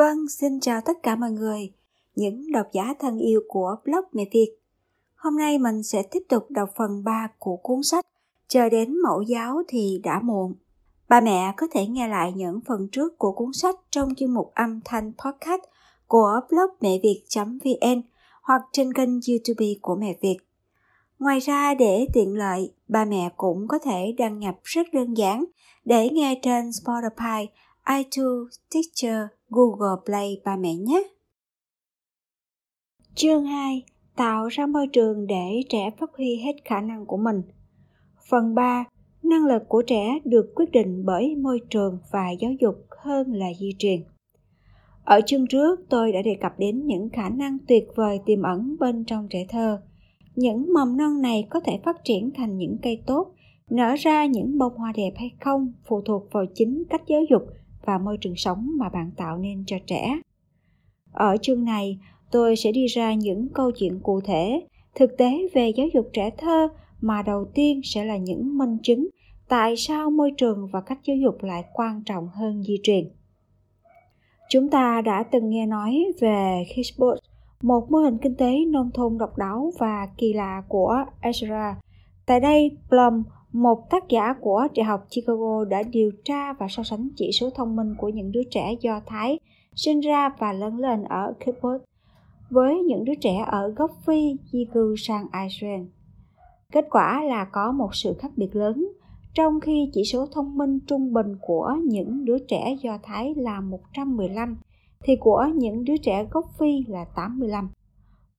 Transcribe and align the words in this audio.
Vâng, 0.00 0.28
xin 0.28 0.60
chào 0.60 0.80
tất 0.80 1.02
cả 1.02 1.16
mọi 1.16 1.30
người, 1.30 1.72
những 2.16 2.52
độc 2.52 2.66
giả 2.72 2.94
thân 2.98 3.18
yêu 3.18 3.40
của 3.48 3.76
blog 3.84 4.04
Mẹ 4.12 4.24
Việt. 4.32 4.56
Hôm 5.14 5.36
nay 5.36 5.58
mình 5.58 5.82
sẽ 5.82 6.02
tiếp 6.02 6.22
tục 6.28 6.50
đọc 6.50 6.70
phần 6.76 7.04
3 7.04 7.28
của 7.38 7.56
cuốn 7.56 7.82
sách 7.82 8.06
Chờ 8.48 8.68
đến 8.68 8.96
mẫu 9.02 9.22
giáo 9.22 9.62
thì 9.68 10.00
đã 10.04 10.20
muộn. 10.22 10.54
Ba 11.08 11.20
mẹ 11.20 11.54
có 11.56 11.66
thể 11.70 11.86
nghe 11.86 12.08
lại 12.08 12.32
những 12.36 12.60
phần 12.66 12.88
trước 12.92 13.18
của 13.18 13.32
cuốn 13.32 13.52
sách 13.52 13.76
trong 13.90 14.14
chuyên 14.14 14.30
mục 14.30 14.52
âm 14.54 14.80
thanh 14.84 15.12
podcast 15.12 15.62
của 16.06 16.40
blog 16.50 16.70
mẹ 16.80 16.98
việt.vn 17.02 18.02
hoặc 18.42 18.62
trên 18.72 18.92
kênh 18.92 19.10
youtube 19.10 19.74
của 19.82 19.96
Mẹ 19.96 20.16
Việt. 20.20 20.38
Ngoài 21.18 21.38
ra 21.38 21.74
để 21.74 22.06
tiện 22.12 22.36
lợi, 22.36 22.72
ba 22.88 23.04
mẹ 23.04 23.30
cũng 23.36 23.68
có 23.68 23.78
thể 23.78 24.14
đăng 24.18 24.38
nhập 24.38 24.54
rất 24.62 24.86
đơn 24.92 25.14
giản 25.14 25.44
để 25.84 26.08
nghe 26.12 26.40
trên 26.42 26.70
Spotify, 26.70 27.46
iTunes, 27.88 28.54
Stitcher, 28.68 29.26
Google 29.48 30.02
Play 30.06 30.40
ba 30.44 30.56
mẹ 30.56 30.74
nhé. 30.74 31.02
Chương 33.14 33.44
2. 33.44 33.82
Tạo 34.16 34.48
ra 34.48 34.66
môi 34.66 34.86
trường 34.86 35.26
để 35.26 35.62
trẻ 35.68 35.90
phát 36.00 36.10
huy 36.16 36.36
hết 36.36 36.52
khả 36.64 36.80
năng 36.80 37.06
của 37.06 37.16
mình. 37.16 37.42
Phần 38.28 38.54
3. 38.54 38.84
Năng 39.22 39.46
lực 39.46 39.62
của 39.68 39.82
trẻ 39.86 40.18
được 40.24 40.52
quyết 40.54 40.70
định 40.72 41.02
bởi 41.04 41.36
môi 41.36 41.60
trường 41.70 41.98
và 42.10 42.30
giáo 42.30 42.52
dục 42.60 42.86
hơn 43.04 43.32
là 43.32 43.46
di 43.60 43.74
truyền. 43.78 44.00
Ở 45.04 45.20
chương 45.26 45.46
trước, 45.46 45.80
tôi 45.88 46.12
đã 46.12 46.22
đề 46.22 46.36
cập 46.40 46.58
đến 46.58 46.86
những 46.86 47.08
khả 47.08 47.28
năng 47.28 47.58
tuyệt 47.68 47.88
vời 47.94 48.20
tiềm 48.26 48.42
ẩn 48.42 48.76
bên 48.80 49.04
trong 49.04 49.28
trẻ 49.30 49.46
thơ. 49.48 49.80
Những 50.36 50.72
mầm 50.72 50.96
non 50.96 51.22
này 51.22 51.46
có 51.50 51.60
thể 51.60 51.80
phát 51.84 52.04
triển 52.04 52.30
thành 52.36 52.58
những 52.58 52.76
cây 52.82 53.02
tốt, 53.06 53.34
nở 53.70 53.94
ra 53.98 54.26
những 54.26 54.58
bông 54.58 54.76
hoa 54.76 54.92
đẹp 54.96 55.12
hay 55.16 55.30
không 55.40 55.72
phụ 55.88 56.00
thuộc 56.00 56.32
vào 56.32 56.44
chính 56.54 56.82
cách 56.90 57.02
giáo 57.06 57.20
dục 57.30 57.42
và 57.84 57.98
môi 57.98 58.16
trường 58.20 58.36
sống 58.36 58.70
mà 58.78 58.88
bạn 58.88 59.10
tạo 59.16 59.38
nên 59.38 59.64
cho 59.66 59.76
trẻ. 59.86 60.20
Ở 61.12 61.36
chương 61.42 61.64
này, 61.64 61.98
tôi 62.30 62.56
sẽ 62.56 62.72
đi 62.72 62.86
ra 62.86 63.14
những 63.14 63.48
câu 63.48 63.70
chuyện 63.70 64.00
cụ 64.02 64.20
thể, 64.20 64.66
thực 64.94 65.16
tế 65.18 65.48
về 65.54 65.68
giáo 65.68 65.86
dục 65.94 66.10
trẻ 66.12 66.30
thơ 66.38 66.68
mà 67.00 67.22
đầu 67.22 67.44
tiên 67.54 67.80
sẽ 67.84 68.04
là 68.04 68.16
những 68.16 68.58
minh 68.58 68.76
chứng 68.82 69.08
tại 69.48 69.76
sao 69.76 70.10
môi 70.10 70.32
trường 70.36 70.66
và 70.72 70.80
cách 70.80 70.98
giáo 71.04 71.16
dục 71.16 71.42
lại 71.42 71.64
quan 71.72 72.02
trọng 72.06 72.28
hơn 72.28 72.62
di 72.62 72.76
truyền. 72.82 73.10
Chúng 74.48 74.70
ta 74.70 75.00
đã 75.00 75.22
từng 75.22 75.50
nghe 75.50 75.66
nói 75.66 76.04
về 76.20 76.64
Hitchbot, 76.74 77.18
một 77.62 77.90
mô 77.90 77.98
hình 77.98 78.18
kinh 78.18 78.34
tế 78.34 78.64
nông 78.64 78.90
thôn 78.94 79.18
độc 79.18 79.38
đáo 79.38 79.72
và 79.78 80.08
kỳ 80.16 80.32
lạ 80.32 80.62
của 80.68 81.04
Ezra. 81.22 81.74
Tại 82.26 82.40
đây, 82.40 82.76
Plum, 82.88 83.22
một 83.52 83.90
tác 83.90 84.08
giả 84.08 84.34
của 84.40 84.68
Đại 84.76 84.84
học 84.84 85.06
Chicago 85.10 85.64
đã 85.64 85.82
điều 85.82 86.10
tra 86.24 86.52
và 86.52 86.66
so 86.68 86.82
sánh 86.82 87.08
chỉ 87.16 87.30
số 87.32 87.50
thông 87.50 87.76
minh 87.76 87.94
của 87.98 88.08
những 88.08 88.32
đứa 88.32 88.42
trẻ 88.50 88.74
Do 88.80 89.00
Thái 89.06 89.38
sinh 89.74 90.00
ra 90.00 90.28
và 90.38 90.52
lớn 90.52 90.78
lên 90.78 91.04
ở 91.04 91.32
Kibbutz 91.40 91.78
với 92.50 92.78
những 92.78 93.04
đứa 93.04 93.14
trẻ 93.14 93.44
ở 93.46 93.68
gốc 93.68 93.90
Phi 94.06 94.36
di 94.52 94.64
cư 94.74 94.94
sang 94.98 95.26
Israel. 95.44 95.80
Kết 96.72 96.86
quả 96.90 97.22
là 97.24 97.44
có 97.44 97.72
một 97.72 97.94
sự 97.94 98.14
khác 98.18 98.32
biệt 98.36 98.56
lớn, 98.56 98.88
trong 99.34 99.60
khi 99.60 99.90
chỉ 99.92 100.04
số 100.04 100.26
thông 100.26 100.58
minh 100.58 100.78
trung 100.86 101.12
bình 101.12 101.36
của 101.40 101.76
những 101.84 102.24
đứa 102.24 102.38
trẻ 102.38 102.76
Do 102.82 102.98
Thái 103.02 103.34
là 103.36 103.60
115, 103.60 104.56
thì 105.04 105.16
của 105.20 105.46
những 105.54 105.84
đứa 105.84 105.96
trẻ 105.96 106.26
gốc 106.30 106.44
Phi 106.58 106.84
là 106.88 107.04
85. 107.16 107.68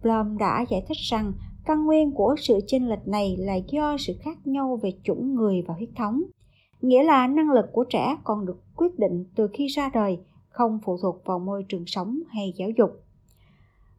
Blum 0.04 0.38
đã 0.38 0.66
giải 0.70 0.84
thích 0.88 0.98
rằng 0.98 1.34
căn 1.66 1.86
nguyên 1.86 2.12
của 2.12 2.36
sự 2.40 2.59
chênh 2.67 2.90
lệch 2.90 3.08
này 3.08 3.36
là 3.40 3.56
do 3.56 3.98
sự 4.00 4.14
khác 4.20 4.48
nhau 4.48 4.80
về 4.81 4.92
chủng 5.04 5.36
người 5.36 5.64
và 5.67 5.73
huyết 5.73 5.90
thống. 5.95 6.22
Nghĩa 6.81 7.04
là 7.04 7.28
năng 7.28 7.52
lực 7.52 7.66
của 7.72 7.84
trẻ 7.84 8.17
còn 8.23 8.45
được 8.45 8.58
quyết 8.76 9.00
định 9.00 9.26
từ 9.36 9.48
khi 9.54 9.67
ra 9.67 9.89
đời, 9.94 10.20
không 10.50 10.80
phụ 10.86 10.98
thuộc 11.02 11.26
vào 11.26 11.39
môi 11.39 11.66
trường 11.70 11.84
sống 11.88 12.20
hay 12.30 12.54
giáo 12.58 12.70
dục. 12.78 12.92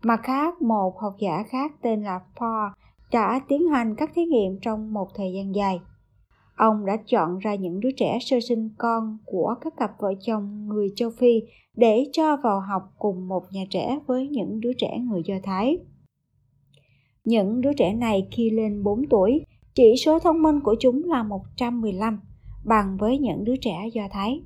Mặt 0.03 0.21
khác, 0.23 0.63
một 0.63 0.99
học 0.99 1.15
giả 1.19 1.45
khác 1.49 1.73
tên 1.83 2.03
là 2.03 2.21
Paul 2.41 2.73
đã 3.13 3.41
tiến 3.49 3.69
hành 3.69 3.95
các 3.95 4.11
thí 4.15 4.25
nghiệm 4.25 4.59
trong 4.63 4.93
một 4.93 5.09
thời 5.15 5.33
gian 5.33 5.55
dài. 5.55 5.81
Ông 6.57 6.87
đã 6.87 6.97
chọn 7.07 7.39
ra 7.39 7.55
những 7.55 7.81
đứa 7.81 7.91
trẻ 7.97 8.19
sơ 8.21 8.41
sinh 8.41 8.71
con 8.79 9.19
của 9.25 9.55
các 9.61 9.77
cặp 9.77 9.91
vợ 10.01 10.15
chồng 10.21 10.69
người 10.69 10.89
châu 10.97 11.11
Phi 11.11 11.43
để 11.77 12.05
cho 12.13 12.37
vào 12.37 12.61
học 12.61 12.83
cùng 12.99 13.29
một 13.29 13.45
nhà 13.53 13.63
trẻ 13.71 13.99
với 14.07 14.29
những 14.29 14.61
đứa 14.61 14.73
trẻ 14.73 14.99
người 14.99 15.23
Do 15.25 15.35
Thái. 15.43 15.79
Những 17.25 17.61
đứa 17.61 17.73
trẻ 17.73 17.95
này 17.95 18.29
khi 18.31 18.51
lên 18.51 18.83
4 18.83 19.09
tuổi, 19.11 19.45
chỉ 19.75 19.95
số 20.05 20.19
thông 20.19 20.43
minh 20.43 20.61
của 20.61 20.75
chúng 20.81 21.05
là 21.05 21.23
115, 21.23 22.21
bằng 22.65 22.97
với 22.97 23.19
những 23.19 23.45
đứa 23.45 23.57
trẻ 23.57 23.89
Do 23.93 24.03
Thái. 24.11 24.43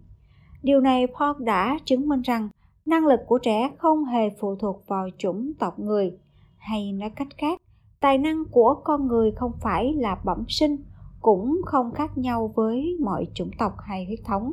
Điều 0.62 0.80
này 0.80 1.06
Paul 1.06 1.44
đã 1.44 1.78
chứng 1.84 2.08
minh 2.08 2.22
rằng 2.22 2.48
năng 2.86 3.06
lực 3.06 3.20
của 3.26 3.38
trẻ 3.38 3.70
không 3.78 4.04
hề 4.04 4.30
phụ 4.40 4.56
thuộc 4.56 4.84
vào 4.86 5.08
chủng 5.18 5.52
tộc 5.58 5.78
người, 5.78 6.12
hay 6.58 6.92
nói 6.92 7.10
cách 7.10 7.28
khác, 7.38 7.62
tài 8.00 8.18
năng 8.18 8.44
của 8.50 8.74
con 8.84 9.06
người 9.06 9.30
không 9.30 9.52
phải 9.60 9.94
là 9.94 10.18
bẩm 10.24 10.44
sinh, 10.48 10.76
cũng 11.20 11.60
không 11.64 11.92
khác 11.92 12.18
nhau 12.18 12.52
với 12.56 12.96
mọi 13.00 13.26
chủng 13.34 13.50
tộc 13.58 13.72
hay 13.78 14.04
huyết 14.04 14.20
thống, 14.24 14.52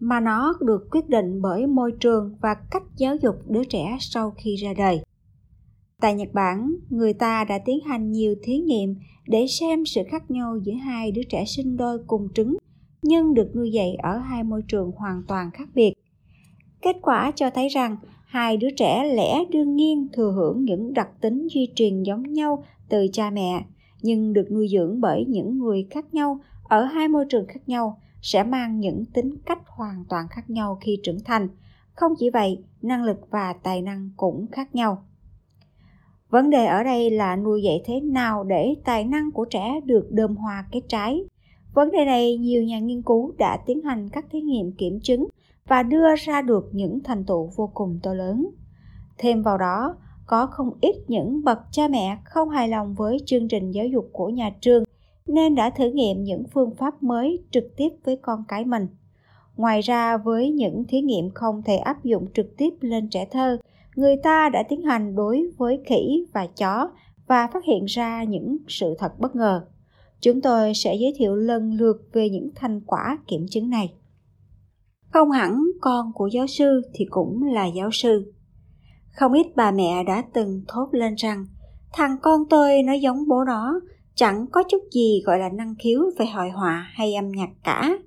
mà 0.00 0.20
nó 0.20 0.54
được 0.60 0.88
quyết 0.90 1.08
định 1.08 1.42
bởi 1.42 1.66
môi 1.66 1.92
trường 2.00 2.36
và 2.40 2.54
cách 2.70 2.82
giáo 2.96 3.16
dục 3.16 3.36
đứa 3.46 3.64
trẻ 3.64 3.96
sau 4.00 4.30
khi 4.36 4.56
ra 4.56 4.74
đời. 4.76 5.02
Tại 6.02 6.14
Nhật 6.14 6.28
Bản, 6.32 6.74
người 6.90 7.12
ta 7.12 7.44
đã 7.44 7.58
tiến 7.58 7.80
hành 7.80 8.12
nhiều 8.12 8.34
thí 8.42 8.58
nghiệm 8.58 8.94
để 9.26 9.46
xem 9.46 9.86
sự 9.86 10.00
khác 10.10 10.30
nhau 10.30 10.56
giữa 10.62 10.72
hai 10.72 11.12
đứa 11.12 11.22
trẻ 11.22 11.44
sinh 11.44 11.76
đôi 11.76 11.98
cùng 12.06 12.28
trứng 12.34 12.56
nhưng 13.02 13.34
được 13.34 13.56
nuôi 13.56 13.72
dạy 13.72 13.94
ở 14.02 14.18
hai 14.18 14.42
môi 14.44 14.62
trường 14.68 14.92
hoàn 14.96 15.22
toàn 15.28 15.50
khác 15.50 15.68
biệt. 15.74 15.92
Kết 16.82 16.96
quả 17.02 17.32
cho 17.34 17.50
thấy 17.50 17.68
rằng 17.68 17.96
hai 18.26 18.56
đứa 18.56 18.70
trẻ 18.76 19.04
lẽ 19.14 19.44
đương 19.50 19.76
nhiên 19.76 20.08
thừa 20.12 20.32
hưởng 20.32 20.64
những 20.64 20.94
đặc 20.94 21.08
tính 21.20 21.48
di 21.54 21.68
truyền 21.74 22.02
giống 22.02 22.32
nhau 22.32 22.64
từ 22.88 23.06
cha 23.12 23.30
mẹ, 23.30 23.64
nhưng 24.02 24.32
được 24.32 24.50
nuôi 24.50 24.68
dưỡng 24.68 25.00
bởi 25.00 25.24
những 25.28 25.58
người 25.58 25.86
khác 25.90 26.14
nhau 26.14 26.40
ở 26.64 26.84
hai 26.84 27.08
môi 27.08 27.24
trường 27.28 27.46
khác 27.46 27.60
nhau 27.66 28.00
sẽ 28.22 28.42
mang 28.42 28.80
những 28.80 29.04
tính 29.04 29.36
cách 29.46 29.62
hoàn 29.66 30.04
toàn 30.08 30.26
khác 30.30 30.50
nhau 30.50 30.78
khi 30.80 30.98
trưởng 31.02 31.24
thành. 31.24 31.48
Không 31.92 32.12
chỉ 32.18 32.30
vậy, 32.30 32.58
năng 32.82 33.04
lực 33.04 33.18
và 33.30 33.52
tài 33.52 33.82
năng 33.82 34.10
cũng 34.16 34.46
khác 34.52 34.74
nhau. 34.74 35.04
Vấn 36.32 36.50
đề 36.50 36.66
ở 36.66 36.82
đây 36.82 37.10
là 37.10 37.36
nuôi 37.36 37.62
dạy 37.62 37.82
thế 37.84 38.00
nào 38.00 38.44
để 38.44 38.74
tài 38.84 39.04
năng 39.04 39.30
của 39.30 39.44
trẻ 39.44 39.80
được 39.84 40.06
đơm 40.10 40.36
hoa 40.36 40.64
kết 40.72 40.80
trái. 40.88 41.24
Vấn 41.74 41.90
đề 41.90 42.04
này 42.04 42.36
nhiều 42.36 42.62
nhà 42.62 42.78
nghiên 42.78 43.02
cứu 43.02 43.32
đã 43.38 43.56
tiến 43.66 43.82
hành 43.82 44.08
các 44.08 44.24
thí 44.30 44.40
nghiệm 44.40 44.72
kiểm 44.72 45.00
chứng 45.00 45.26
và 45.68 45.82
đưa 45.82 46.16
ra 46.16 46.42
được 46.42 46.68
những 46.72 47.00
thành 47.04 47.24
tựu 47.24 47.50
vô 47.56 47.70
cùng 47.74 47.98
to 48.02 48.14
lớn. 48.14 48.50
Thêm 49.18 49.42
vào 49.42 49.58
đó, 49.58 49.96
có 50.26 50.46
không 50.46 50.70
ít 50.80 50.96
những 51.08 51.44
bậc 51.44 51.58
cha 51.70 51.88
mẹ 51.88 52.18
không 52.24 52.48
hài 52.48 52.68
lòng 52.68 52.94
với 52.94 53.18
chương 53.26 53.48
trình 53.48 53.70
giáo 53.70 53.86
dục 53.86 54.08
của 54.12 54.28
nhà 54.28 54.50
trường 54.60 54.84
nên 55.26 55.54
đã 55.54 55.70
thử 55.70 55.90
nghiệm 55.90 56.24
những 56.24 56.44
phương 56.54 56.74
pháp 56.74 57.02
mới 57.02 57.44
trực 57.50 57.76
tiếp 57.76 57.88
với 58.04 58.16
con 58.16 58.44
cái 58.48 58.64
mình. 58.64 58.86
Ngoài 59.56 59.80
ra 59.80 60.16
với 60.16 60.50
những 60.50 60.84
thí 60.88 61.00
nghiệm 61.00 61.30
không 61.30 61.62
thể 61.62 61.76
áp 61.76 62.04
dụng 62.04 62.26
trực 62.34 62.56
tiếp 62.56 62.74
lên 62.80 63.08
trẻ 63.08 63.26
thơ, 63.30 63.58
người 63.96 64.16
ta 64.22 64.48
đã 64.48 64.62
tiến 64.68 64.82
hành 64.82 65.14
đối 65.14 65.50
với 65.58 65.80
khỉ 65.86 66.26
và 66.32 66.46
chó 66.46 66.88
và 67.26 67.46
phát 67.52 67.64
hiện 67.64 67.84
ra 67.84 68.24
những 68.24 68.56
sự 68.68 68.94
thật 68.98 69.12
bất 69.18 69.36
ngờ. 69.36 69.66
Chúng 70.20 70.40
tôi 70.40 70.72
sẽ 70.74 70.94
giới 70.94 71.14
thiệu 71.16 71.34
lần 71.34 71.72
lượt 71.72 72.08
về 72.12 72.28
những 72.30 72.50
thành 72.54 72.80
quả 72.86 73.18
kiểm 73.26 73.46
chứng 73.50 73.70
này. 73.70 73.94
Không 75.12 75.30
hẳn 75.30 75.62
con 75.80 76.12
của 76.14 76.26
giáo 76.26 76.46
sư 76.46 76.82
thì 76.94 77.04
cũng 77.10 77.42
là 77.42 77.66
giáo 77.66 77.90
sư. 77.92 78.32
Không 79.12 79.32
ít 79.32 79.46
bà 79.56 79.70
mẹ 79.70 80.04
đã 80.04 80.24
từng 80.32 80.62
thốt 80.68 80.88
lên 80.92 81.14
rằng 81.14 81.46
thằng 81.92 82.16
con 82.22 82.40
tôi 82.50 82.82
nó 82.82 82.92
giống 82.92 83.28
bố 83.28 83.44
nó, 83.44 83.80
chẳng 84.14 84.46
có 84.52 84.62
chút 84.70 84.82
gì 84.92 85.22
gọi 85.24 85.38
là 85.38 85.48
năng 85.48 85.74
khiếu 85.78 86.00
về 86.18 86.26
hội 86.26 86.50
họa 86.50 86.90
hay 86.94 87.14
âm 87.14 87.28
nhạc 87.28 87.50
cả. 87.64 87.98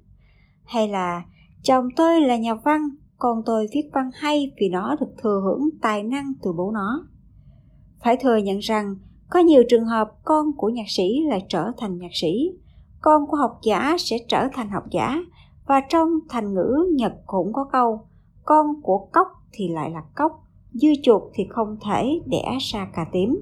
Hay 0.63 0.88
là 0.88 1.23
chồng 1.63 1.88
tôi 1.96 2.22
là 2.22 2.38
nhà 2.38 2.53
văn 2.53 2.90
con 3.18 3.42
tôi 3.46 3.68
viết 3.74 3.90
văn 3.94 4.09
hay 4.14 4.52
vì 4.59 4.70
nó 4.70 4.96
được 5.00 5.14
thừa 5.23 5.41
hưởng 5.44 5.70
tài 5.82 6.03
năng 6.03 6.34
từ 6.44 6.53
bố 6.53 6.72
nó. 6.72 7.08
Phải 8.03 8.17
thừa 8.22 8.38
nhận 8.38 8.59
rằng 8.59 8.96
có 9.29 9.40
nhiều 9.40 9.64
trường 9.70 9.85
hợp 9.85 10.12
con 10.23 10.52
của 10.58 10.70
nhạc 10.70 10.90
sĩ 10.90 11.20
lại 11.29 11.46
trở 11.50 11.72
thành 11.78 11.97
nhạc 11.97 12.12
sĩ, 12.14 12.52
con 13.02 13.28
của 13.28 13.38
học 13.38 13.59
giả 13.64 13.96
sẽ 14.00 14.17
trở 14.28 14.47
thành 14.53 14.70
học 14.70 14.84
giả 14.91 15.23
và 15.67 15.82
trong 15.90 16.09
thành 16.29 16.53
ngữ 16.53 16.94
Nhật 16.96 17.14
cũng 17.26 17.53
có 17.53 17.66
câu 17.72 18.00
con 18.46 18.82
của 18.82 19.08
cốc 19.14 19.28
thì 19.52 19.68
lại 19.68 19.91
là 19.91 20.03
cốc, 20.16 20.44
dưa 20.73 20.94
chuột 21.03 21.22
thì 21.34 21.44
không 21.50 21.78
thể 21.85 22.22
đẻ 22.26 22.58
ra 22.59 22.88
cà 22.94 23.06
tím. 23.11 23.40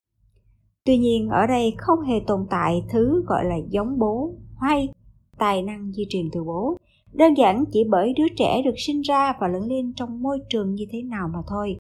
Tuy 0.86 0.98
nhiên 0.98 1.30
ở 1.30 1.48
đây 1.48 1.74
không 1.78 2.02
hề 2.02 2.20
tồn 2.28 2.46
tại 2.50 2.84
thứ 2.90 3.24
gọi 3.28 3.46
là 3.46 3.56
giống 3.70 4.00
bố 4.00 4.34
hay 4.60 4.90
tài 5.38 5.62
năng 5.62 5.92
di 5.92 6.06
truyền 6.10 6.30
từ 6.32 6.44
bố 6.44 6.78
đơn 7.14 7.34
giản 7.38 7.64
chỉ 7.72 7.84
bởi 7.90 8.14
đứa 8.18 8.28
trẻ 8.38 8.62
được 8.66 8.76
sinh 8.78 9.02
ra 9.02 9.34
và 9.40 9.48
lớn 9.48 9.68
lên 9.68 9.94
trong 9.96 10.22
môi 10.22 10.40
trường 10.50 10.76
như 10.76 10.86
thế 10.92 11.02
nào 11.02 11.30
mà 11.34 11.40
thôi. 11.48 11.78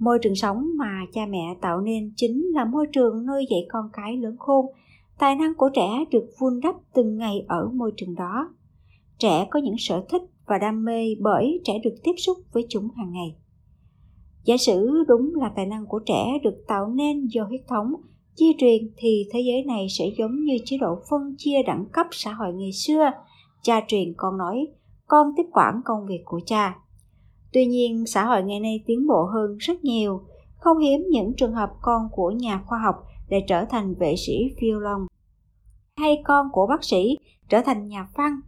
Môi 0.00 0.18
trường 0.22 0.34
sống 0.34 0.66
mà 0.76 1.06
cha 1.12 1.26
mẹ 1.26 1.56
tạo 1.60 1.80
nên 1.80 2.12
chính 2.16 2.46
là 2.54 2.64
môi 2.64 2.86
trường 2.92 3.26
nuôi 3.26 3.46
dạy 3.50 3.66
con 3.68 3.84
cái 3.92 4.16
lớn 4.16 4.36
khôn. 4.38 4.66
Tài 5.18 5.36
năng 5.36 5.54
của 5.54 5.70
trẻ 5.74 6.04
được 6.10 6.24
vun 6.38 6.60
đắp 6.62 6.74
từng 6.94 7.16
ngày 7.16 7.44
ở 7.48 7.70
môi 7.74 7.92
trường 7.96 8.14
đó. 8.14 8.54
Trẻ 9.18 9.46
có 9.50 9.60
những 9.60 9.76
sở 9.78 10.04
thích 10.08 10.22
và 10.46 10.58
đam 10.58 10.84
mê 10.84 11.14
bởi 11.20 11.60
trẻ 11.64 11.78
được 11.84 11.94
tiếp 12.02 12.12
xúc 12.18 12.38
với 12.52 12.66
chúng 12.68 12.88
hàng 12.96 13.12
ngày. 13.12 13.36
Giả 14.44 14.56
sử 14.56 15.04
đúng 15.08 15.34
là 15.34 15.52
tài 15.56 15.66
năng 15.66 15.86
của 15.86 15.98
trẻ 16.06 16.38
được 16.44 16.64
tạo 16.68 16.88
nên 16.88 17.26
do 17.26 17.44
huyết 17.44 17.60
thống, 17.68 17.94
di 18.34 18.46
truyền 18.58 18.90
thì 18.96 19.28
thế 19.32 19.40
giới 19.40 19.62
này 19.62 19.86
sẽ 19.90 20.04
giống 20.18 20.44
như 20.44 20.56
chế 20.64 20.78
độ 20.78 20.98
phân 21.10 21.34
chia 21.38 21.62
đẳng 21.66 21.84
cấp 21.92 22.06
xã 22.10 22.32
hội 22.32 22.54
ngày 22.54 22.72
xưa. 22.72 23.10
Cha 23.66 23.80
truyền 23.88 24.14
con 24.16 24.38
nói, 24.38 24.66
con 25.06 25.26
tiếp 25.36 25.42
quản 25.52 25.80
công 25.84 26.06
việc 26.06 26.22
của 26.24 26.40
cha. 26.46 26.76
Tuy 27.52 27.66
nhiên, 27.66 28.06
xã 28.06 28.24
hội 28.24 28.42
ngày 28.42 28.60
nay 28.60 28.84
tiến 28.86 29.06
bộ 29.06 29.24
hơn 29.24 29.56
rất 29.58 29.84
nhiều. 29.84 30.20
Không 30.56 30.78
hiếm 30.78 31.00
những 31.10 31.32
trường 31.36 31.52
hợp 31.52 31.70
con 31.82 32.08
của 32.12 32.30
nhà 32.30 32.62
khoa 32.66 32.78
học 32.78 32.94
lại 33.28 33.44
trở 33.48 33.64
thành 33.64 33.94
vệ 33.94 34.14
sĩ 34.16 34.54
violon 34.60 35.06
hay 35.96 36.22
con 36.24 36.46
của 36.52 36.66
bác 36.66 36.84
sĩ 36.84 37.16
trở 37.48 37.60
thành 37.60 37.88
nhà 37.88 38.08
văn. 38.16 38.40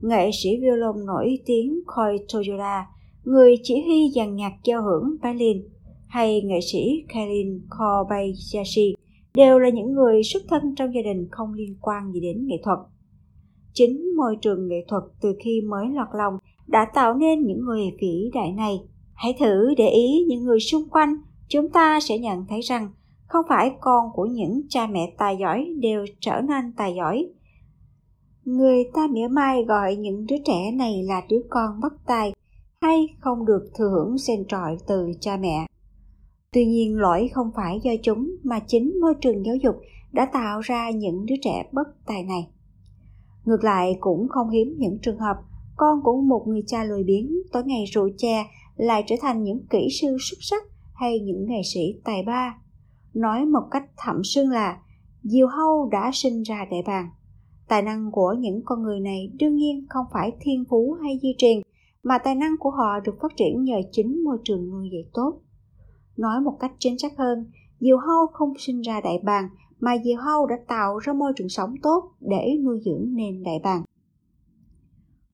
Nghệ 0.00 0.30
sĩ 0.42 0.50
violon 0.60 1.06
nổi 1.06 1.38
tiếng 1.46 1.80
Koi 1.86 2.18
Toyoda, 2.32 2.86
người 3.24 3.56
chỉ 3.62 3.82
huy 3.86 4.10
dàn 4.16 4.36
nhạc 4.36 4.52
giao 4.64 4.82
hưởng 4.82 5.16
Berlin, 5.22 5.68
hay 6.08 6.42
nghệ 6.42 6.60
sĩ 6.72 7.04
Karin 7.08 7.60
Kobayashi 7.70 8.94
đều 9.34 9.58
là 9.58 9.68
những 9.68 9.92
người 9.92 10.22
xuất 10.22 10.42
thân 10.48 10.74
trong 10.76 10.94
gia 10.94 11.02
đình 11.02 11.28
không 11.30 11.54
liên 11.54 11.76
quan 11.80 12.12
gì 12.12 12.20
đến 12.20 12.46
nghệ 12.46 12.56
thuật. 12.64 12.78
Chính 13.72 14.16
môi 14.16 14.36
trường 14.42 14.68
nghệ 14.68 14.84
thuật 14.88 15.02
từ 15.20 15.34
khi 15.44 15.60
mới 15.60 15.86
lọt 15.94 16.08
lòng 16.14 16.38
đã 16.66 16.86
tạo 16.94 17.14
nên 17.14 17.46
những 17.46 17.64
người 17.64 17.90
vĩ 18.00 18.30
đại 18.34 18.52
này. 18.52 18.80
Hãy 19.14 19.34
thử 19.40 19.74
để 19.76 19.88
ý 19.88 20.24
những 20.28 20.44
người 20.44 20.60
xung 20.60 20.88
quanh, 20.88 21.16
chúng 21.48 21.68
ta 21.68 22.00
sẽ 22.00 22.18
nhận 22.18 22.44
thấy 22.48 22.60
rằng 22.60 22.88
không 23.26 23.46
phải 23.48 23.70
con 23.80 24.10
của 24.14 24.26
những 24.26 24.62
cha 24.68 24.86
mẹ 24.86 25.12
tài 25.18 25.36
giỏi 25.40 25.74
đều 25.80 26.04
trở 26.20 26.40
nên 26.40 26.72
tài 26.76 26.94
giỏi. 26.96 27.28
Người 28.44 28.84
ta 28.94 29.06
mỉa 29.10 29.28
mai 29.28 29.64
gọi 29.64 29.96
những 29.96 30.26
đứa 30.26 30.36
trẻ 30.44 30.70
này 30.74 31.02
là 31.02 31.22
đứa 31.28 31.40
con 31.50 31.80
bất 31.80 31.92
tài 32.06 32.32
hay 32.80 33.08
không 33.18 33.46
được 33.46 33.70
thừa 33.74 33.88
hưởng 33.88 34.18
sen 34.18 34.44
trọi 34.48 34.76
từ 34.86 35.12
cha 35.20 35.36
mẹ. 35.36 35.66
Tuy 36.52 36.66
nhiên 36.66 36.98
lỗi 36.98 37.30
không 37.34 37.50
phải 37.56 37.80
do 37.82 37.92
chúng 38.02 38.30
mà 38.42 38.60
chính 38.66 39.00
môi 39.00 39.14
trường 39.20 39.46
giáo 39.46 39.56
dục 39.56 39.76
đã 40.12 40.26
tạo 40.32 40.60
ra 40.60 40.90
những 40.90 41.26
đứa 41.26 41.34
trẻ 41.42 41.68
bất 41.72 42.06
tài 42.06 42.22
này. 42.22 42.48
Ngược 43.44 43.64
lại 43.64 43.96
cũng 44.00 44.28
không 44.28 44.50
hiếm 44.50 44.74
những 44.78 44.98
trường 45.02 45.18
hợp 45.18 45.36
con 45.76 46.02
của 46.02 46.20
một 46.20 46.44
người 46.46 46.62
cha 46.66 46.84
lười 46.84 47.04
biếng 47.04 47.32
tối 47.52 47.62
ngày 47.66 47.84
rượu 47.84 48.08
chè 48.16 48.44
lại 48.76 49.04
trở 49.06 49.16
thành 49.20 49.42
những 49.42 49.66
kỹ 49.70 49.88
sư 50.00 50.16
xuất 50.20 50.38
sắc 50.40 50.62
hay 50.94 51.20
những 51.20 51.46
nghệ 51.46 51.60
sĩ 51.74 52.00
tài 52.04 52.22
ba. 52.26 52.58
Nói 53.14 53.46
một 53.46 53.68
cách 53.70 53.84
thậm 53.96 54.24
sương 54.24 54.50
là 54.50 54.78
Diều 55.22 55.46
hâu 55.46 55.88
đã 55.92 56.10
sinh 56.14 56.42
ra 56.42 56.66
để 56.70 56.76
bàn. 56.86 57.10
Tài 57.68 57.82
năng 57.82 58.10
của 58.12 58.34
những 58.38 58.62
con 58.64 58.82
người 58.82 59.00
này 59.00 59.30
đương 59.40 59.56
nhiên 59.56 59.86
không 59.88 60.06
phải 60.12 60.32
thiên 60.40 60.64
phú 60.70 60.96
hay 61.02 61.18
di 61.22 61.34
truyền, 61.38 61.60
mà 62.02 62.18
tài 62.18 62.34
năng 62.34 62.56
của 62.58 62.70
họ 62.70 63.00
được 63.00 63.14
phát 63.22 63.32
triển 63.36 63.64
nhờ 63.64 63.76
chính 63.92 64.24
môi 64.24 64.38
trường 64.44 64.70
nuôi 64.70 64.88
dạy 64.92 65.04
tốt. 65.14 65.40
Nói 66.16 66.40
một 66.40 66.56
cách 66.60 66.72
chính 66.78 66.98
xác 66.98 67.18
hơn, 67.18 67.50
diều 67.80 67.98
hâu 67.98 68.26
không 68.26 68.52
sinh 68.58 68.80
ra 68.80 69.00
đại 69.00 69.18
bàng, 69.24 69.48
mà 69.82 69.96
diều 70.04 70.16
hâu 70.16 70.46
đã 70.46 70.56
tạo 70.68 70.98
ra 70.98 71.12
môi 71.12 71.32
trường 71.36 71.48
sống 71.48 71.74
tốt 71.82 72.12
để 72.20 72.58
nuôi 72.64 72.80
dưỡng 72.84 73.14
nên 73.14 73.42
đại 73.42 73.60
bàng. 73.64 73.82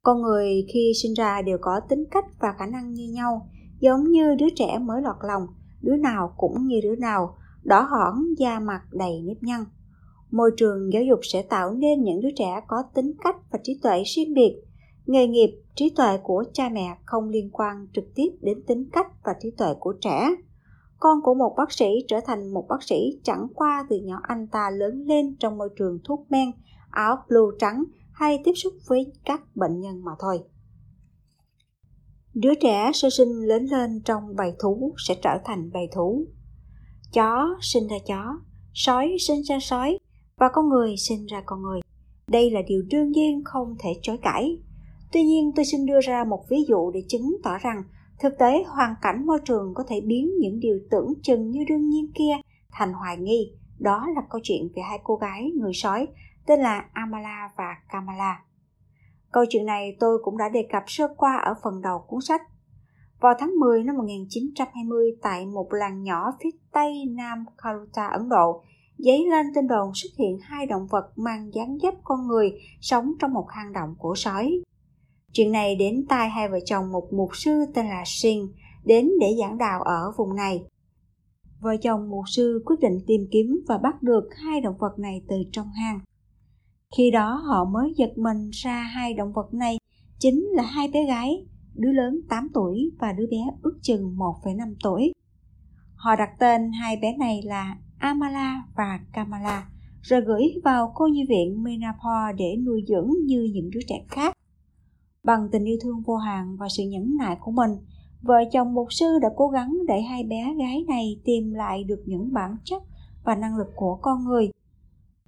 Con 0.03 0.23
người 0.23 0.67
khi 0.73 0.93
sinh 1.03 1.15
ra 1.15 1.43
đều 1.43 1.59
có 1.61 1.81
tính 1.89 2.05
cách 2.11 2.25
và 2.41 2.55
khả 2.59 2.67
năng 2.67 2.95
như 2.95 3.09
nhau, 3.13 3.49
giống 3.81 4.11
như 4.11 4.35
đứa 4.35 4.49
trẻ 4.57 4.79
mới 4.79 5.03
lọt 5.03 5.17
lòng, 5.23 5.47
đứa 5.83 5.97
nào 5.97 6.35
cũng 6.37 6.67
như 6.67 6.81
đứa 6.83 6.97
nào, 6.97 7.37
đỏ 7.65 7.81
hỏn, 7.81 8.35
da 8.39 8.61
mặt 8.61 8.83
đầy 8.93 9.23
nếp 9.23 9.43
nhăn. 9.43 9.65
Môi 10.31 10.51
trường 10.57 10.93
giáo 10.93 11.03
dục 11.03 11.21
sẽ 11.23 11.43
tạo 11.43 11.75
nên 11.75 12.03
những 12.03 12.21
đứa 12.21 12.31
trẻ 12.37 12.61
có 12.69 12.83
tính 12.95 13.13
cách 13.25 13.37
và 13.51 13.59
trí 13.63 13.79
tuệ 13.83 14.03
riêng 14.03 14.35
biệt. 14.35 14.63
Nghề 15.07 15.27
nghiệp, 15.27 15.61
trí 15.75 15.91
tuệ 15.91 16.19
của 16.23 16.45
cha 16.53 16.69
mẹ 16.69 16.97
không 17.07 17.29
liên 17.29 17.51
quan 17.53 17.87
trực 17.93 18.05
tiếp 18.15 18.29
đến 18.41 18.63
tính 18.67 18.85
cách 18.93 19.07
và 19.25 19.35
trí 19.41 19.51
tuệ 19.51 19.75
của 19.81 19.95
trẻ. 20.01 20.31
Con 21.01 21.23
của 21.23 21.35
một 21.35 21.55
bác 21.57 21.73
sĩ 21.73 21.87
trở 22.09 22.21
thành 22.27 22.55
một 22.55 22.67
bác 22.69 22.83
sĩ 22.83 23.21
chẳng 23.23 23.47
qua 23.55 23.87
từ 23.91 23.97
nhỏ 23.97 24.21
anh 24.23 24.47
ta 24.47 24.71
lớn 24.71 25.05
lên 25.07 25.37
trong 25.41 25.59
môi 25.59 25.69
trường 25.79 25.99
thuốc 26.05 26.27
men, 26.31 26.51
áo 26.91 27.17
blue 27.29 27.57
trắng 27.59 27.85
hay 28.13 28.41
tiếp 28.45 28.53
xúc 28.55 28.73
với 28.89 29.13
các 29.25 29.41
bệnh 29.57 29.81
nhân 29.81 30.05
mà 30.05 30.13
thôi. 30.19 30.41
Đứa 32.35 32.55
trẻ 32.55 32.91
sơ 32.95 33.11
sinh 33.11 33.29
lớn 33.29 33.65
lên 33.65 34.01
trong 34.05 34.37
bầy 34.37 34.53
thú 34.59 34.95
sẽ 35.09 35.15
trở 35.23 35.39
thành 35.45 35.71
bầy 35.73 35.89
thú. 35.93 36.27
Chó 37.13 37.57
sinh 37.61 37.89
ra 37.89 37.97
chó, 38.07 38.41
sói 38.75 39.17
sinh 39.21 39.43
ra 39.43 39.59
sói 39.61 39.99
và 40.37 40.49
con 40.53 40.69
người 40.69 40.97
sinh 40.97 41.27
ra 41.27 41.43
con 41.47 41.63
người. 41.63 41.81
Đây 42.29 42.51
là 42.51 42.61
điều 42.67 42.83
đương 42.91 43.13
nhiên 43.13 43.43
không 43.45 43.77
thể 43.79 43.91
chối 44.03 44.19
cãi. 44.23 44.59
Tuy 45.13 45.23
nhiên 45.23 45.53
tôi 45.57 45.65
xin 45.65 45.87
đưa 45.87 46.01
ra 46.01 46.25
một 46.25 46.45
ví 46.49 46.65
dụ 46.69 46.91
để 46.91 47.03
chứng 47.09 47.37
tỏ 47.45 47.59
rằng 47.59 47.83
thực 48.21 48.39
tế 48.39 48.65
hoàn 48.67 48.95
cảnh 49.03 49.27
môi 49.27 49.39
trường 49.45 49.75
có 49.75 49.85
thể 49.89 50.01
biến 50.01 50.31
những 50.41 50.61
điều 50.61 50.79
tưởng 50.91 51.13
chừng 51.23 51.51
như 51.51 51.65
đương 51.69 51.89
nhiên 51.89 52.13
kia 52.15 52.33
thành 52.73 52.93
hoài 52.93 53.17
nghi. 53.17 53.53
Đó 53.79 54.07
là 54.15 54.23
câu 54.31 54.41
chuyện 54.45 54.69
về 54.77 54.83
hai 54.83 54.99
cô 55.05 55.17
gái 55.17 55.53
người 55.57 55.73
sói 55.75 56.09
tên 56.47 56.61
là 56.61 56.85
Amala 56.93 57.51
và 57.57 57.77
Kamala. 57.89 58.43
Câu 59.33 59.45
chuyện 59.49 59.67
này 59.67 59.97
tôi 60.01 60.19
cũng 60.25 60.39
đã 60.39 60.49
đề 60.49 60.67
cập 60.73 60.83
sơ 60.87 61.09
qua 61.17 61.37
ở 61.37 61.55
phần 61.63 61.83
đầu 61.83 61.99
cuốn 62.07 62.21
sách. 62.21 62.43
Vào 63.21 63.35
tháng 63.39 63.51
10 63.61 63.85
năm 63.85 63.97
1920 63.97 65.17
tại 65.23 65.47
một 65.47 65.69
làng 65.71 66.03
nhỏ 66.03 66.33
phía 66.41 66.51
tây 66.73 67.05
nam 67.09 67.45
Kaluta, 67.63 68.07
Ấn 68.07 68.29
Độ, 68.29 68.65
dấy 68.99 69.27
lên 69.31 69.47
tin 69.55 69.67
đồn 69.67 69.91
xuất 69.95 70.09
hiện 70.19 70.39
hai 70.43 70.67
động 70.67 70.87
vật 70.87 71.13
mang 71.17 71.55
dáng 71.55 71.79
dấp 71.83 71.95
con 72.05 72.27
người 72.27 72.61
sống 72.81 73.13
trong 73.19 73.33
một 73.33 73.47
hang 73.51 73.73
động 73.73 73.95
của 73.99 74.15
sói. 74.15 74.63
Chuyện 75.33 75.53
này 75.53 75.77
đến 75.77 76.07
tai 76.09 76.29
hai 76.29 76.49
vợ 76.49 76.59
chồng 76.67 76.93
một 76.93 77.13
mục 77.13 77.31
sư 77.37 77.65
tên 77.75 77.87
là 77.87 78.03
sinh 78.07 78.49
đến 78.85 79.11
để 79.21 79.27
giảng 79.41 79.59
đạo 79.59 79.83
ở 79.83 80.13
vùng 80.17 80.37
này. 80.37 80.65
Vợ 81.61 81.77
chồng 81.83 82.11
mục 82.11 82.25
sư 82.29 82.63
quyết 82.67 82.77
định 82.81 83.01
tìm 83.07 83.21
kiếm 83.31 83.61
và 83.69 83.79
bắt 83.79 84.03
được 84.03 84.29
hai 84.45 84.61
động 84.61 84.77
vật 84.79 84.99
này 84.99 85.23
từ 85.29 85.37
trong 85.53 85.71
hang. 85.73 86.01
Khi 86.97 87.11
đó 87.11 87.35
họ 87.35 87.65
mới 87.65 87.95
giật 87.97 88.19
mình 88.19 88.51
ra 88.53 88.83
hai 88.83 89.15
động 89.15 89.33
vật 89.33 89.55
này 89.55 89.79
chính 90.19 90.47
là 90.53 90.63
hai 90.63 90.89
bé 90.89 91.07
gái, 91.07 91.47
đứa 91.75 91.93
lớn 91.93 92.21
8 92.29 92.49
tuổi 92.55 92.91
và 92.99 93.13
đứa 93.13 93.27
bé 93.31 93.37
ước 93.63 93.79
chừng 93.83 94.17
1,5 94.17 94.75
tuổi. 94.85 95.13
Họ 95.95 96.17
đặt 96.17 96.31
tên 96.39 96.73
hai 96.73 96.97
bé 96.97 97.17
này 97.17 97.43
là 97.45 97.77
Amala 97.99 98.63
và 98.77 99.01
Kamala, 99.13 99.69
rồi 100.03 100.21
gửi 100.21 100.43
vào 100.65 100.93
cô 100.95 101.07
nhi 101.07 101.25
viện 101.29 101.63
Minapore 101.63 102.33
để 102.39 102.57
nuôi 102.67 102.85
dưỡng 102.89 103.11
như 103.25 103.51
những 103.53 103.71
đứa 103.71 103.81
trẻ 103.89 104.05
khác. 104.09 104.35
Bằng 105.25 105.49
tình 105.53 105.65
yêu 105.65 105.79
thương 105.83 106.03
vô 106.07 106.17
hạn 106.17 106.57
và 106.57 106.69
sự 106.69 106.83
nhẫn 106.83 107.17
nại 107.19 107.37
của 107.41 107.51
mình, 107.51 107.71
vợ 108.23 108.37
chồng 108.53 108.75
mục 108.75 108.93
sư 108.93 109.19
đã 109.23 109.29
cố 109.37 109.49
gắng 109.49 109.79
để 109.89 110.01
hai 110.01 110.25
bé 110.25 110.55
gái 110.59 110.85
này 110.89 111.21
tìm 111.25 111.53
lại 111.55 111.85
được 111.85 112.03
những 112.07 112.33
bản 112.33 112.57
chất 112.65 112.83
và 113.25 113.35
năng 113.35 113.57
lực 113.57 113.69
của 113.77 113.99
con 114.03 114.25
người 114.25 114.51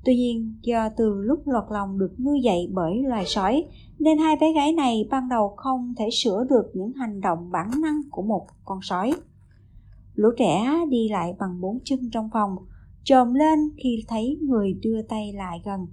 Tuy 0.05 0.17
nhiên, 0.17 0.55
do 0.63 0.89
từ 0.97 1.23
lúc 1.23 1.43
lọt 1.47 1.65
lòng 1.71 1.99
được 1.99 2.21
nuôi 2.21 2.41
dạy 2.43 2.69
bởi 2.73 3.03
loài 3.03 3.25
sói, 3.27 3.65
nên 3.99 4.19
hai 4.19 4.37
bé 4.41 4.53
gái 4.53 4.73
này 4.73 5.09
ban 5.11 5.29
đầu 5.29 5.55
không 5.57 5.95
thể 5.99 6.09
sửa 6.13 6.45
được 6.51 6.71
những 6.75 6.93
hành 6.93 7.21
động 7.21 7.51
bản 7.51 7.71
năng 7.83 8.01
của 8.11 8.23
một 8.23 8.47
con 8.65 8.79
sói. 8.83 9.15
Lũ 10.15 10.29
trẻ 10.39 10.67
đi 10.91 11.09
lại 11.09 11.35
bằng 11.39 11.61
bốn 11.61 11.79
chân 11.85 12.11
trong 12.13 12.31
phòng, 12.33 12.57
trồm 13.05 13.35
lên 13.35 13.59
khi 13.83 14.05
thấy 14.09 14.39
người 14.43 14.73
đưa 14.83 15.03
tay 15.03 15.33
lại 15.33 15.63
gần. 15.65 15.87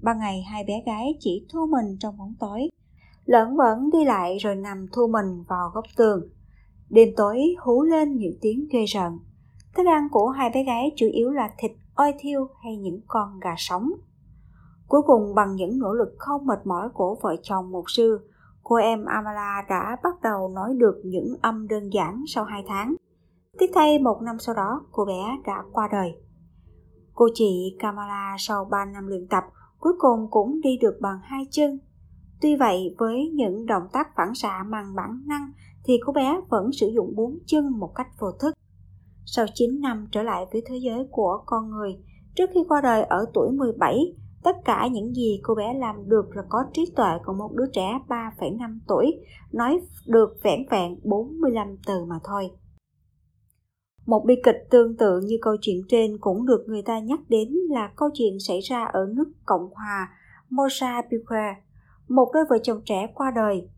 Ban 0.00 0.18
ngày 0.18 0.42
hai 0.42 0.64
bé 0.64 0.82
gái 0.86 1.14
chỉ 1.20 1.46
thu 1.52 1.66
mình 1.66 1.96
trong 2.00 2.18
bóng 2.18 2.34
tối, 2.40 2.68
lẫn 3.24 3.56
vẫn 3.56 3.90
đi 3.90 4.04
lại 4.04 4.38
rồi 4.38 4.54
nằm 4.54 4.86
thu 4.92 5.06
mình 5.06 5.42
vào 5.48 5.70
góc 5.74 5.84
tường. 5.96 6.28
Đêm 6.90 7.08
tối 7.16 7.54
hú 7.60 7.82
lên 7.82 8.16
những 8.16 8.38
tiếng 8.40 8.68
ghê 8.72 8.84
rợn. 8.84 9.18
Thức 9.76 9.86
ăn 9.86 10.08
của 10.12 10.28
hai 10.28 10.50
bé 10.54 10.64
gái 10.64 10.92
chủ 10.96 11.06
yếu 11.12 11.30
là 11.30 11.50
thịt 11.58 11.72
oi 11.94 12.14
thiêu 12.18 12.48
hay 12.62 12.76
những 12.76 13.00
con 13.06 13.40
gà 13.40 13.54
sống. 13.56 13.90
Cuối 14.88 15.02
cùng 15.06 15.34
bằng 15.34 15.56
những 15.56 15.78
nỗ 15.78 15.92
lực 15.92 16.14
không 16.18 16.46
mệt 16.46 16.66
mỏi 16.66 16.88
của 16.94 17.16
vợ 17.22 17.36
chồng 17.42 17.70
một 17.70 17.84
sư, 17.90 18.20
cô 18.62 18.76
em 18.76 19.04
Amala 19.04 19.64
đã 19.68 19.96
bắt 20.02 20.22
đầu 20.22 20.48
nói 20.48 20.74
được 20.74 21.00
những 21.04 21.36
âm 21.42 21.68
đơn 21.68 21.92
giản 21.92 22.24
sau 22.26 22.44
hai 22.44 22.64
tháng. 22.68 22.94
Tiếp 23.58 23.70
thay 23.74 23.98
một 23.98 24.22
năm 24.22 24.38
sau 24.38 24.54
đó, 24.54 24.80
cô 24.92 25.04
bé 25.04 25.38
đã 25.46 25.62
qua 25.72 25.88
đời. 25.92 26.14
Cô 27.14 27.28
chị 27.34 27.76
Kamala 27.78 28.36
sau 28.38 28.64
3 28.64 28.84
năm 28.84 29.06
luyện 29.06 29.26
tập 29.28 29.44
cuối 29.80 29.92
cùng 29.98 30.30
cũng 30.30 30.60
đi 30.60 30.78
được 30.80 30.98
bằng 31.00 31.18
hai 31.22 31.46
chân. 31.50 31.78
Tuy 32.42 32.56
vậy, 32.56 32.94
với 32.98 33.30
những 33.34 33.66
động 33.66 33.82
tác 33.92 34.08
phản 34.16 34.34
xạ 34.34 34.64
bằng 34.70 34.94
bản 34.94 35.22
năng 35.26 35.52
thì 35.84 36.00
cô 36.06 36.12
bé 36.12 36.40
vẫn 36.48 36.72
sử 36.72 36.88
dụng 36.94 37.12
bốn 37.16 37.38
chân 37.46 37.78
một 37.78 37.92
cách 37.94 38.08
vô 38.18 38.32
thức. 38.32 38.54
Sau 39.24 39.46
9 39.54 39.80
năm 39.80 40.06
trở 40.12 40.22
lại 40.22 40.46
với 40.52 40.62
thế 40.66 40.76
giới 40.76 41.06
của 41.10 41.42
con 41.46 41.70
người, 41.70 41.96
trước 42.34 42.50
khi 42.54 42.60
qua 42.68 42.80
đời 42.80 43.02
ở 43.02 43.26
tuổi 43.34 43.50
17, 43.52 44.14
tất 44.42 44.56
cả 44.64 44.88
những 44.92 45.14
gì 45.14 45.40
cô 45.42 45.54
bé 45.54 45.74
làm 45.74 46.08
được 46.08 46.36
là 46.36 46.42
có 46.48 46.64
trí 46.72 46.92
tuệ 46.96 47.10
của 47.24 47.32
một 47.32 47.50
đứa 47.54 47.66
trẻ 47.72 47.98
3,5 48.08 48.78
tuổi, 48.88 49.12
nói 49.52 49.80
được 50.06 50.36
vẻn 50.42 50.60
vẹn 50.70 50.98
45 51.04 51.76
từ 51.86 52.04
mà 52.04 52.16
thôi. 52.24 52.50
Một 54.06 54.24
bi 54.26 54.34
kịch 54.44 54.66
tương 54.70 54.96
tự 54.96 55.20
như 55.20 55.38
câu 55.42 55.56
chuyện 55.60 55.82
trên 55.88 56.18
cũng 56.20 56.46
được 56.46 56.64
người 56.66 56.82
ta 56.82 56.98
nhắc 56.98 57.20
đến 57.28 57.48
là 57.70 57.92
câu 57.96 58.08
chuyện 58.14 58.40
xảy 58.40 58.60
ra 58.60 58.84
ở 58.84 59.06
nước 59.14 59.32
Cộng 59.44 59.70
hòa 59.74 60.08
Mozambique. 60.50 61.54
Một 62.08 62.30
đôi 62.34 62.44
vợ 62.50 62.58
chồng 62.62 62.80
trẻ 62.84 63.06
qua 63.14 63.30
đời. 63.30 63.68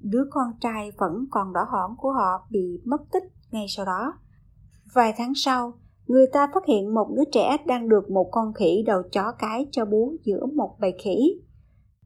đứa 0.00 0.24
con 0.30 0.52
trai 0.60 0.90
vẫn 0.98 1.26
còn 1.30 1.52
đỏ 1.52 1.60
hỏn 1.70 1.96
của 1.98 2.12
họ 2.12 2.46
bị 2.50 2.80
mất 2.84 3.00
tích 3.12 3.22
ngay 3.50 3.66
sau 3.68 3.86
đó. 3.86 4.14
Vài 4.94 5.14
tháng 5.16 5.32
sau, 5.34 5.72
người 6.06 6.26
ta 6.32 6.48
phát 6.54 6.66
hiện 6.66 6.94
một 6.94 7.08
đứa 7.16 7.24
trẻ 7.32 7.56
đang 7.66 7.88
được 7.88 8.10
một 8.10 8.28
con 8.32 8.52
khỉ 8.52 8.82
đầu 8.86 9.02
chó 9.12 9.32
cái 9.38 9.66
cho 9.70 9.84
bú 9.84 10.16
giữa 10.24 10.46
một 10.46 10.76
bầy 10.80 10.94
khỉ. 11.04 11.40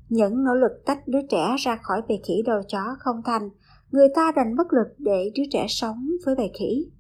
Những 0.09 0.45
nỗ 0.45 0.55
lực 0.55 0.73
tách 0.87 1.09
đứa 1.09 1.23
trẻ 1.31 1.57
ra 1.59 1.79
khỏi 1.83 2.03
bầy 2.09 2.21
khỉ 2.25 2.43
đầu 2.47 2.61
chó 2.69 2.97
không 2.99 3.23
thành, 3.25 3.51
người 3.91 4.09
ta 4.15 4.33
đành 4.37 4.57
bất 4.57 4.73
lực 4.73 4.87
để 4.99 5.31
đứa 5.35 5.43
trẻ 5.51 5.67
sống 5.69 6.09
với 6.27 6.35
bầy 6.35 6.51
khỉ. 6.59 6.91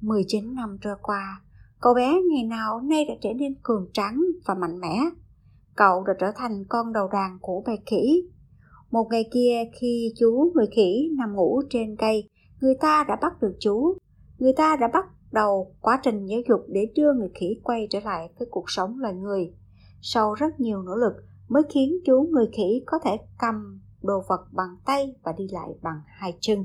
19 0.00 0.54
năm 0.54 0.76
trôi 0.80 0.94
qua, 1.02 1.40
cậu 1.80 1.94
bé 1.94 2.14
ngày 2.30 2.44
nào 2.44 2.80
nay 2.80 3.04
đã 3.08 3.14
trở 3.20 3.32
nên 3.32 3.54
cường 3.62 3.86
trắng 3.92 4.22
và 4.46 4.54
mạnh 4.54 4.80
mẽ. 4.80 4.98
Cậu 5.76 6.04
đã 6.04 6.12
trở 6.20 6.26
thành 6.36 6.64
con 6.68 6.92
đầu 6.92 7.08
đàn 7.12 7.38
của 7.40 7.62
bầy 7.66 7.78
khỉ. 7.86 8.22
Một 8.90 9.08
ngày 9.10 9.28
kia 9.32 9.64
khi 9.80 10.12
chú 10.18 10.52
người 10.54 10.66
khỉ 10.76 11.10
nằm 11.18 11.34
ngủ 11.34 11.62
trên 11.70 11.96
cây, 11.96 12.28
người 12.60 12.74
ta 12.80 13.04
đã 13.08 13.16
bắt 13.22 13.42
được 13.42 13.56
chú. 13.60 13.96
Người 14.38 14.52
ta 14.56 14.76
đã 14.76 14.88
bắt 14.92 15.04
đầu 15.32 15.74
quá 15.80 16.00
trình 16.02 16.26
giáo 16.26 16.40
dục 16.48 16.60
để 16.68 16.92
đưa 16.94 17.12
người 17.12 17.30
khỉ 17.34 17.60
quay 17.62 17.86
trở 17.90 18.00
lại 18.00 18.28
với 18.38 18.48
cuộc 18.50 18.64
sống 18.70 19.00
loài 19.00 19.14
người. 19.14 19.52
Sau 20.00 20.34
rất 20.34 20.60
nhiều 20.60 20.82
nỗ 20.82 20.96
lực 20.96 21.12
mới 21.48 21.62
khiến 21.70 21.98
chú 22.06 22.28
người 22.30 22.46
khỉ 22.56 22.82
có 22.86 22.98
thể 23.04 23.10
cầm 23.38 23.80
đồ 24.02 24.22
vật 24.28 24.40
bằng 24.52 24.76
tay 24.86 25.14
và 25.22 25.32
đi 25.38 25.44
lại 25.52 25.68
bằng 25.82 26.00
hai 26.06 26.36
chân. 26.40 26.64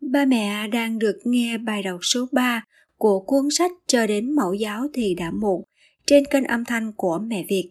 Ba 0.00 0.24
mẹ 0.24 0.68
đang 0.68 0.98
được 0.98 1.18
nghe 1.24 1.58
bài 1.58 1.82
đọc 1.82 1.98
số 2.02 2.26
3 2.32 2.64
của 2.96 3.20
cuốn 3.20 3.48
sách 3.50 3.70
Chờ 3.86 4.06
đến 4.06 4.36
mẫu 4.36 4.52
giáo 4.54 4.86
thì 4.94 5.14
đã 5.14 5.30
muộn 5.30 5.64
trên 6.10 6.24
kênh 6.24 6.44
âm 6.44 6.64
thanh 6.64 6.92
của 6.92 7.18
mẹ 7.18 7.44
Việt. 7.48 7.70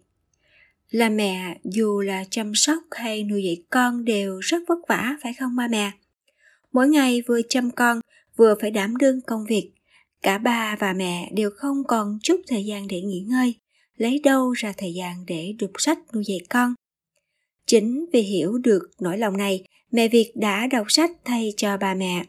Là 0.90 1.10
mẹ, 1.10 1.58
dù 1.64 2.02
là 2.02 2.26
chăm 2.30 2.56
sóc 2.56 2.84
hay 2.92 3.24
nuôi 3.24 3.44
dạy 3.44 3.64
con 3.70 4.06
đều 4.06 4.40
rất 4.40 4.58
vất 4.68 4.78
vả 4.88 5.18
phải 5.24 5.34
không 5.34 5.56
ba 5.56 5.68
mẹ? 5.68 5.92
Mỗi 6.72 6.90
ngày 6.90 7.22
vừa 7.28 7.42
chăm 7.50 7.72
con, 7.72 8.00
vừa 8.38 8.56
phải 8.62 8.72
đảm 8.72 8.98
đương 8.98 9.22
công 9.22 9.46
việc. 9.46 9.72
Cả 10.22 10.38
ba 10.38 10.76
và 10.80 10.94
mẹ 10.94 11.32
đều 11.34 11.50
không 11.56 11.84
còn 11.88 12.20
chút 12.24 12.42
thời 12.48 12.66
gian 12.66 12.88
để 12.88 13.02
nghỉ 13.02 13.20
ngơi, 13.20 13.56
lấy 13.98 14.20
đâu 14.24 14.52
ra 14.52 14.74
thời 14.78 14.94
gian 14.94 15.26
để 15.28 15.56
đọc 15.60 15.72
sách 15.78 16.00
nuôi 16.14 16.24
dạy 16.28 16.40
con. 16.50 16.74
Chính 17.66 18.06
vì 18.14 18.22
hiểu 18.22 18.58
được 18.58 18.90
nỗi 19.00 19.18
lòng 19.18 19.38
này, 19.38 19.64
mẹ 19.92 20.08
Việt 20.08 20.32
đã 20.36 20.68
đọc 20.68 20.86
sách 20.90 21.12
thay 21.26 21.54
cho 21.58 21.78
bà 21.78 21.94
mẹ. 21.94 22.26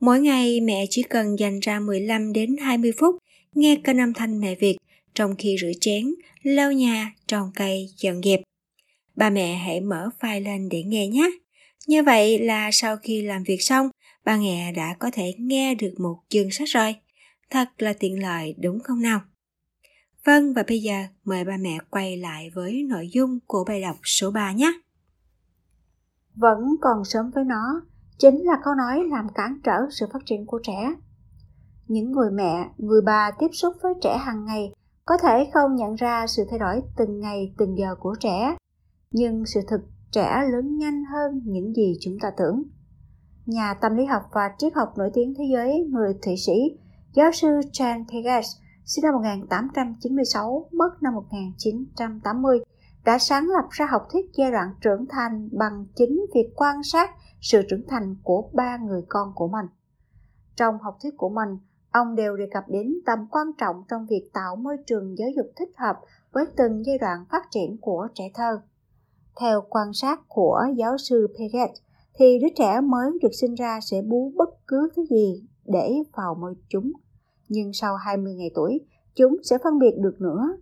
Mỗi 0.00 0.20
ngày 0.20 0.60
mẹ 0.60 0.86
chỉ 0.90 1.02
cần 1.02 1.38
dành 1.38 1.60
ra 1.60 1.80
15 1.80 2.32
đến 2.32 2.56
20 2.60 2.92
phút 2.98 3.16
nghe 3.54 3.76
kênh 3.84 3.98
âm 3.98 4.12
thanh 4.12 4.40
mẹ 4.40 4.54
Việt 4.54 4.76
trong 5.14 5.34
khi 5.38 5.56
rửa 5.60 5.72
chén, 5.80 6.14
lau 6.42 6.72
nhà, 6.72 7.12
trồng 7.26 7.50
cây, 7.54 7.86
dọn 7.96 8.22
dẹp. 8.22 8.40
Ba 9.16 9.30
mẹ 9.30 9.54
hãy 9.54 9.80
mở 9.80 10.08
file 10.20 10.44
lên 10.44 10.68
để 10.68 10.82
nghe 10.82 11.08
nhé. 11.08 11.30
Như 11.86 12.02
vậy 12.02 12.38
là 12.38 12.70
sau 12.72 12.96
khi 12.96 13.22
làm 13.22 13.42
việc 13.42 13.62
xong, 13.62 13.88
ba 14.24 14.36
mẹ 14.36 14.72
đã 14.72 14.96
có 14.98 15.10
thể 15.12 15.34
nghe 15.38 15.74
được 15.74 15.94
một 15.98 16.16
chương 16.28 16.50
sách 16.50 16.68
rồi. 16.68 16.94
Thật 17.50 17.68
là 17.78 17.92
tiện 17.92 18.22
lợi 18.22 18.54
đúng 18.58 18.80
không 18.80 19.02
nào? 19.02 19.20
Vâng 20.24 20.54
và 20.54 20.64
bây 20.68 20.82
giờ 20.82 20.94
mời 21.24 21.44
ba 21.44 21.56
mẹ 21.60 21.78
quay 21.90 22.16
lại 22.16 22.50
với 22.54 22.82
nội 22.88 23.08
dung 23.12 23.38
của 23.46 23.64
bài 23.68 23.80
đọc 23.80 23.96
số 24.04 24.30
3 24.30 24.52
nhé. 24.52 24.72
Vẫn 26.34 26.58
còn 26.80 27.04
sớm 27.04 27.30
với 27.34 27.44
nó, 27.44 27.82
chính 28.18 28.42
là 28.42 28.54
câu 28.64 28.74
nói 28.74 29.04
làm 29.10 29.26
cản 29.34 29.58
trở 29.64 29.78
sự 29.90 30.06
phát 30.12 30.18
triển 30.26 30.46
của 30.46 30.60
trẻ. 30.62 30.94
Những 31.88 32.12
người 32.12 32.30
mẹ, 32.30 32.68
người 32.78 33.00
bà 33.06 33.30
tiếp 33.38 33.48
xúc 33.52 33.74
với 33.82 33.92
trẻ 34.02 34.18
hàng 34.18 34.44
ngày 34.44 34.72
có 35.04 35.16
thể 35.22 35.50
không 35.54 35.76
nhận 35.76 35.94
ra 35.94 36.26
sự 36.26 36.44
thay 36.50 36.58
đổi 36.58 36.82
từng 36.96 37.20
ngày 37.20 37.54
từng 37.58 37.78
giờ 37.78 37.94
của 38.00 38.14
trẻ, 38.20 38.56
nhưng 39.10 39.46
sự 39.46 39.60
thực 39.68 39.80
trẻ 40.12 40.42
lớn 40.52 40.78
nhanh 40.78 41.04
hơn 41.04 41.42
những 41.44 41.74
gì 41.74 41.96
chúng 42.00 42.18
ta 42.22 42.30
tưởng. 42.36 42.62
Nhà 43.46 43.74
tâm 43.74 43.96
lý 43.96 44.04
học 44.04 44.22
và 44.32 44.50
triết 44.58 44.74
học 44.74 44.92
nổi 44.96 45.10
tiếng 45.14 45.34
thế 45.38 45.44
giới 45.52 45.88
người 45.90 46.14
Thụy 46.22 46.34
Sĩ, 46.46 46.78
giáo 47.12 47.32
sư 47.32 47.48
Jan 47.48 48.04
Piaget 48.08 48.44
sinh 48.84 49.02
năm 49.02 49.14
1896, 49.14 50.68
mất 50.72 51.02
năm 51.02 51.14
1980, 51.14 52.58
đã 53.04 53.18
sáng 53.18 53.48
lập 53.48 53.64
ra 53.70 53.86
học 53.86 54.02
thuyết 54.12 54.30
giai 54.34 54.50
đoạn 54.50 54.68
trưởng 54.80 55.06
thành 55.08 55.48
bằng 55.52 55.86
chính 55.96 56.26
việc 56.34 56.52
quan 56.56 56.82
sát 56.82 57.10
sự 57.40 57.62
trưởng 57.68 57.88
thành 57.88 58.16
của 58.22 58.50
ba 58.52 58.76
người 58.76 59.02
con 59.08 59.32
của 59.34 59.48
mình. 59.48 59.66
Trong 60.56 60.78
học 60.78 60.98
thuyết 61.02 61.14
của 61.16 61.28
mình, 61.28 61.58
ông 61.92 62.14
đều 62.14 62.36
đề 62.36 62.48
cập 62.52 62.64
đến 62.68 62.94
tầm 63.06 63.18
quan 63.30 63.46
trọng 63.58 63.76
trong 63.90 64.06
việc 64.06 64.30
tạo 64.32 64.56
môi 64.56 64.76
trường 64.86 65.18
giáo 65.18 65.28
dục 65.36 65.46
thích 65.56 65.70
hợp 65.76 65.96
với 66.32 66.44
từng 66.56 66.82
giai 66.86 66.98
đoạn 66.98 67.24
phát 67.30 67.42
triển 67.50 67.76
của 67.80 68.08
trẻ 68.14 68.24
thơ. 68.34 68.60
Theo 69.40 69.62
quan 69.68 69.92
sát 69.92 70.20
của 70.28 70.60
giáo 70.76 70.98
sư 70.98 71.26
Peget, 71.38 71.70
thì 72.14 72.38
đứa 72.42 72.48
trẻ 72.56 72.80
mới 72.80 73.10
được 73.22 73.32
sinh 73.40 73.54
ra 73.54 73.80
sẽ 73.82 74.02
bú 74.02 74.32
bất 74.36 74.66
cứ 74.66 74.88
thứ 74.96 75.06
gì 75.10 75.46
để 75.64 75.94
vào 76.16 76.34
môi 76.34 76.54
chúng 76.68 76.92
nhưng 77.52 77.72
sau 77.72 77.96
20 77.96 78.34
ngày 78.34 78.50
tuổi, 78.54 78.80
chúng 79.14 79.36
sẽ 79.42 79.58
phân 79.64 79.78
biệt 79.78 79.94
được 79.98 80.20
nữa. 80.20 80.56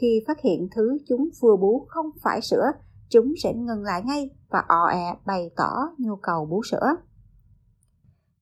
Khi 0.00 0.24
phát 0.26 0.40
hiện 0.40 0.68
thứ 0.74 0.98
chúng 1.08 1.28
vừa 1.40 1.56
bú 1.56 1.86
không 1.88 2.06
phải 2.22 2.40
sữa, 2.40 2.70
chúng 3.08 3.32
sẽ 3.42 3.52
ngừng 3.54 3.82
lại 3.82 4.02
ngay 4.04 4.30
và 4.50 4.64
ọ 4.68 4.86
ẹ 4.86 5.16
bày 5.26 5.50
tỏ 5.56 5.72
nhu 5.98 6.16
cầu 6.16 6.46
bú 6.46 6.62
sữa. 6.62 6.96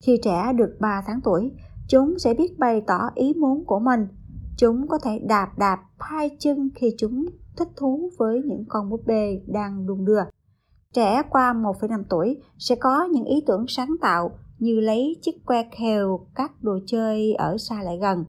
Khi 0.05 0.19
trẻ 0.23 0.53
được 0.55 0.77
3 0.79 1.03
tháng 1.07 1.19
tuổi, 1.23 1.51
chúng 1.93 2.19
sẽ 2.19 2.33
biết 2.33 2.59
bày 2.59 2.81
tỏ 2.87 2.99
ý 3.15 3.33
muốn 3.33 3.65
của 3.65 3.79
mình. 3.79 4.07
Chúng 4.57 4.87
có 4.87 4.97
thể 5.03 5.19
đạp 5.27 5.47
đạp 5.57 5.77
hai 5.99 6.29
chân 6.39 6.69
khi 6.75 6.95
chúng 6.97 7.25
thích 7.57 7.67
thú 7.75 8.11
với 8.17 8.41
những 8.45 8.65
con 8.69 8.89
búp 8.89 9.01
bê 9.07 9.41
đang 9.47 9.87
đung 9.87 10.05
đưa. 10.05 10.21
Trẻ 10.93 11.21
qua 11.29 11.53
1,5 11.53 12.03
tuổi 12.09 12.37
sẽ 12.57 12.75
có 12.75 13.05
những 13.11 13.25
ý 13.25 13.35
tưởng 13.47 13.65
sáng 13.67 13.95
tạo 14.01 14.39
như 14.59 14.79
lấy 14.79 15.15
chiếc 15.21 15.45
que 15.45 15.69
khều 15.77 16.27
các 16.35 16.51
đồ 16.61 16.79
chơi 16.87 17.33
ở 17.33 17.57
xa 17.57 17.83
lại 17.83 17.97
gần. 18.01 18.23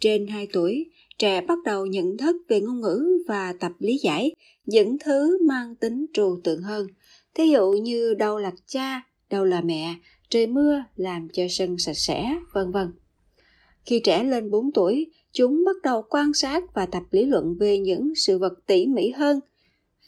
Trên 0.00 0.26
2 0.26 0.48
tuổi, 0.52 0.90
trẻ 1.18 1.40
bắt 1.40 1.58
đầu 1.64 1.86
nhận 1.86 2.16
thức 2.16 2.36
về 2.48 2.60
ngôn 2.60 2.80
ngữ 2.80 3.24
và 3.28 3.54
tập 3.60 3.72
lý 3.78 3.98
giải 4.02 4.34
những 4.66 4.96
thứ 5.04 5.38
mang 5.48 5.74
tính 5.76 6.06
trừu 6.12 6.40
tượng 6.44 6.62
hơn. 6.62 6.86
Thí 7.34 7.50
dụ 7.50 7.72
như 7.72 8.14
đâu 8.14 8.38
là 8.38 8.50
cha, 8.66 9.02
đâu 9.30 9.44
là 9.44 9.60
mẹ, 9.60 9.94
trời 10.30 10.46
mưa 10.46 10.84
làm 10.96 11.28
cho 11.32 11.42
sân 11.50 11.78
sạch 11.78 11.96
sẽ, 11.96 12.36
vân 12.52 12.70
vân. 12.70 12.92
Khi 13.84 14.00
trẻ 14.04 14.24
lên 14.24 14.50
4 14.50 14.72
tuổi, 14.72 15.06
chúng 15.32 15.64
bắt 15.66 15.76
đầu 15.82 16.02
quan 16.10 16.34
sát 16.34 16.74
và 16.74 16.86
tập 16.86 17.02
lý 17.10 17.24
luận 17.24 17.56
về 17.58 17.78
những 17.78 18.14
sự 18.14 18.38
vật 18.38 18.66
tỉ 18.66 18.86
mỉ 18.86 19.10
hơn. 19.10 19.40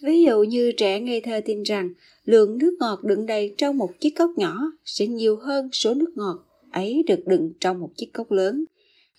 Ví 0.02 0.22
dụ 0.22 0.42
như 0.42 0.72
trẻ 0.72 1.00
ngây 1.00 1.20
thơ 1.20 1.40
tin 1.44 1.62
rằng 1.62 1.92
lượng 2.24 2.58
nước 2.58 2.76
ngọt 2.80 3.04
đựng 3.04 3.26
đầy 3.26 3.54
trong 3.58 3.78
một 3.78 4.00
chiếc 4.00 4.10
cốc 4.10 4.30
nhỏ 4.36 4.72
sẽ 4.84 5.06
nhiều 5.06 5.36
hơn 5.36 5.68
số 5.72 5.94
nước 5.94 6.12
ngọt 6.14 6.46
ấy 6.72 7.02
được 7.06 7.26
đựng 7.26 7.52
trong 7.60 7.80
một 7.80 7.90
chiếc 7.96 8.12
cốc 8.12 8.32
lớn 8.32 8.64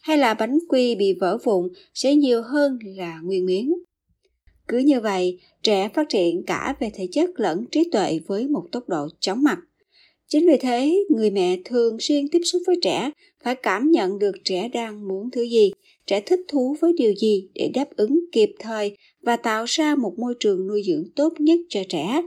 hay 0.01 0.17
là 0.17 0.33
bánh 0.33 0.59
quy 0.69 0.95
bị 0.95 1.13
vỡ 1.13 1.37
vụn 1.43 1.69
sẽ 1.93 2.15
nhiều 2.15 2.41
hơn 2.41 2.79
là 2.83 3.19
nguyên 3.23 3.45
miếng 3.45 3.73
cứ 4.67 4.77
như 4.77 4.99
vậy 4.99 5.39
trẻ 5.63 5.89
phát 5.93 6.09
triển 6.09 6.43
cả 6.43 6.75
về 6.79 6.91
thể 6.93 7.07
chất 7.11 7.29
lẫn 7.35 7.65
trí 7.71 7.89
tuệ 7.91 8.19
với 8.27 8.47
một 8.47 8.67
tốc 8.71 8.89
độ 8.89 9.07
chóng 9.19 9.43
mặt 9.43 9.59
chính 10.27 10.47
vì 10.47 10.57
thế, 10.57 11.05
người 11.09 11.31
mẹ 11.31 11.57
thường 11.65 11.97
xuyên 11.99 12.27
tiếp 12.27 12.41
xúc 12.45 12.61
với 12.67 12.75
trẻ, 12.81 13.11
phải 13.43 13.55
cảm 13.55 13.91
nhận 13.91 14.19
được 14.19 14.35
trẻ 14.43 14.69
đang 14.73 15.07
muốn 15.07 15.31
thứ 15.31 15.43
gì, 15.43 15.71
trẻ 16.07 16.21
thích 16.25 16.39
thú 16.47 16.75
với 16.81 16.93
điều 16.97 17.13
gì 17.15 17.47
để 17.53 17.71
đáp 17.73 17.87
ứng 17.95 18.19
kịp 18.31 18.51
thời 18.59 18.97
và 19.21 19.35
tạo 19.35 19.65
ra 19.67 19.95
một 19.95 20.19
môi 20.19 20.33
trường 20.39 20.67
nuôi 20.67 20.83
dưỡng 20.87 21.03
tốt 21.15 21.33
nhất 21.39 21.59
cho 21.69 21.79
trẻ. 21.89 22.21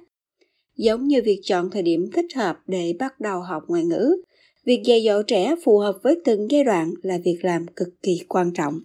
Giống 0.77 1.09
như 1.09 1.23
việc 1.25 1.41
chọn 1.43 1.71
thời 1.71 1.83
điểm 1.83 2.11
thích 2.13 2.35
hợp 2.35 2.57
để 2.67 2.95
bắt 2.99 3.21
đầu 3.21 3.41
học 3.41 3.63
ngoại 3.69 3.85
ngữ, 3.85 4.17
việc 4.65 4.83
dạy 4.85 5.03
dỗ 5.05 5.23
trẻ 5.23 5.55
phù 5.65 5.79
hợp 5.79 5.99
với 6.03 6.17
từng 6.25 6.51
giai 6.51 6.65
đoạn 6.65 6.95
là 7.03 7.19
việc 7.25 7.39
làm 7.43 7.67
cực 7.77 7.89
kỳ 8.03 8.21
quan 8.29 8.53
trọng. 8.55 8.81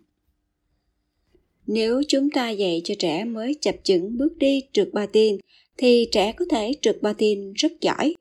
Nếu 1.68 2.02
chúng 2.08 2.30
ta 2.30 2.50
dạy 2.50 2.82
cho 2.84 2.96
trẻ 3.00 3.26
mới 3.26 3.56
chập 3.62 3.76
chững 3.84 4.18
bước 4.18 4.38
đi 4.38 4.62
trượt 4.74 4.90
patin, 4.94 5.38
thì 5.78 6.08
trẻ 6.12 6.32
có 6.32 6.46
thể 6.50 6.72
trượt 6.82 6.98
patin 7.02 7.54
rất 7.54 7.72
giỏi 7.82 8.14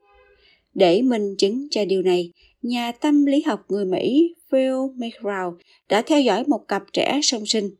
để 0.74 1.02
minh 1.02 1.34
chứng 1.38 1.66
cho 1.70 1.84
điều 1.84 2.02
này 2.02 2.32
nhà 2.62 2.92
tâm 2.92 3.26
lý 3.26 3.42
học 3.42 3.64
người 3.68 3.84
mỹ 3.84 4.34
phil 4.50 4.72
mcgraw 4.96 5.56
đã 5.88 6.02
theo 6.02 6.20
dõi 6.20 6.44
một 6.46 6.68
cặp 6.68 6.82
trẻ 6.92 7.20
song 7.22 7.46
sinh 7.46 7.70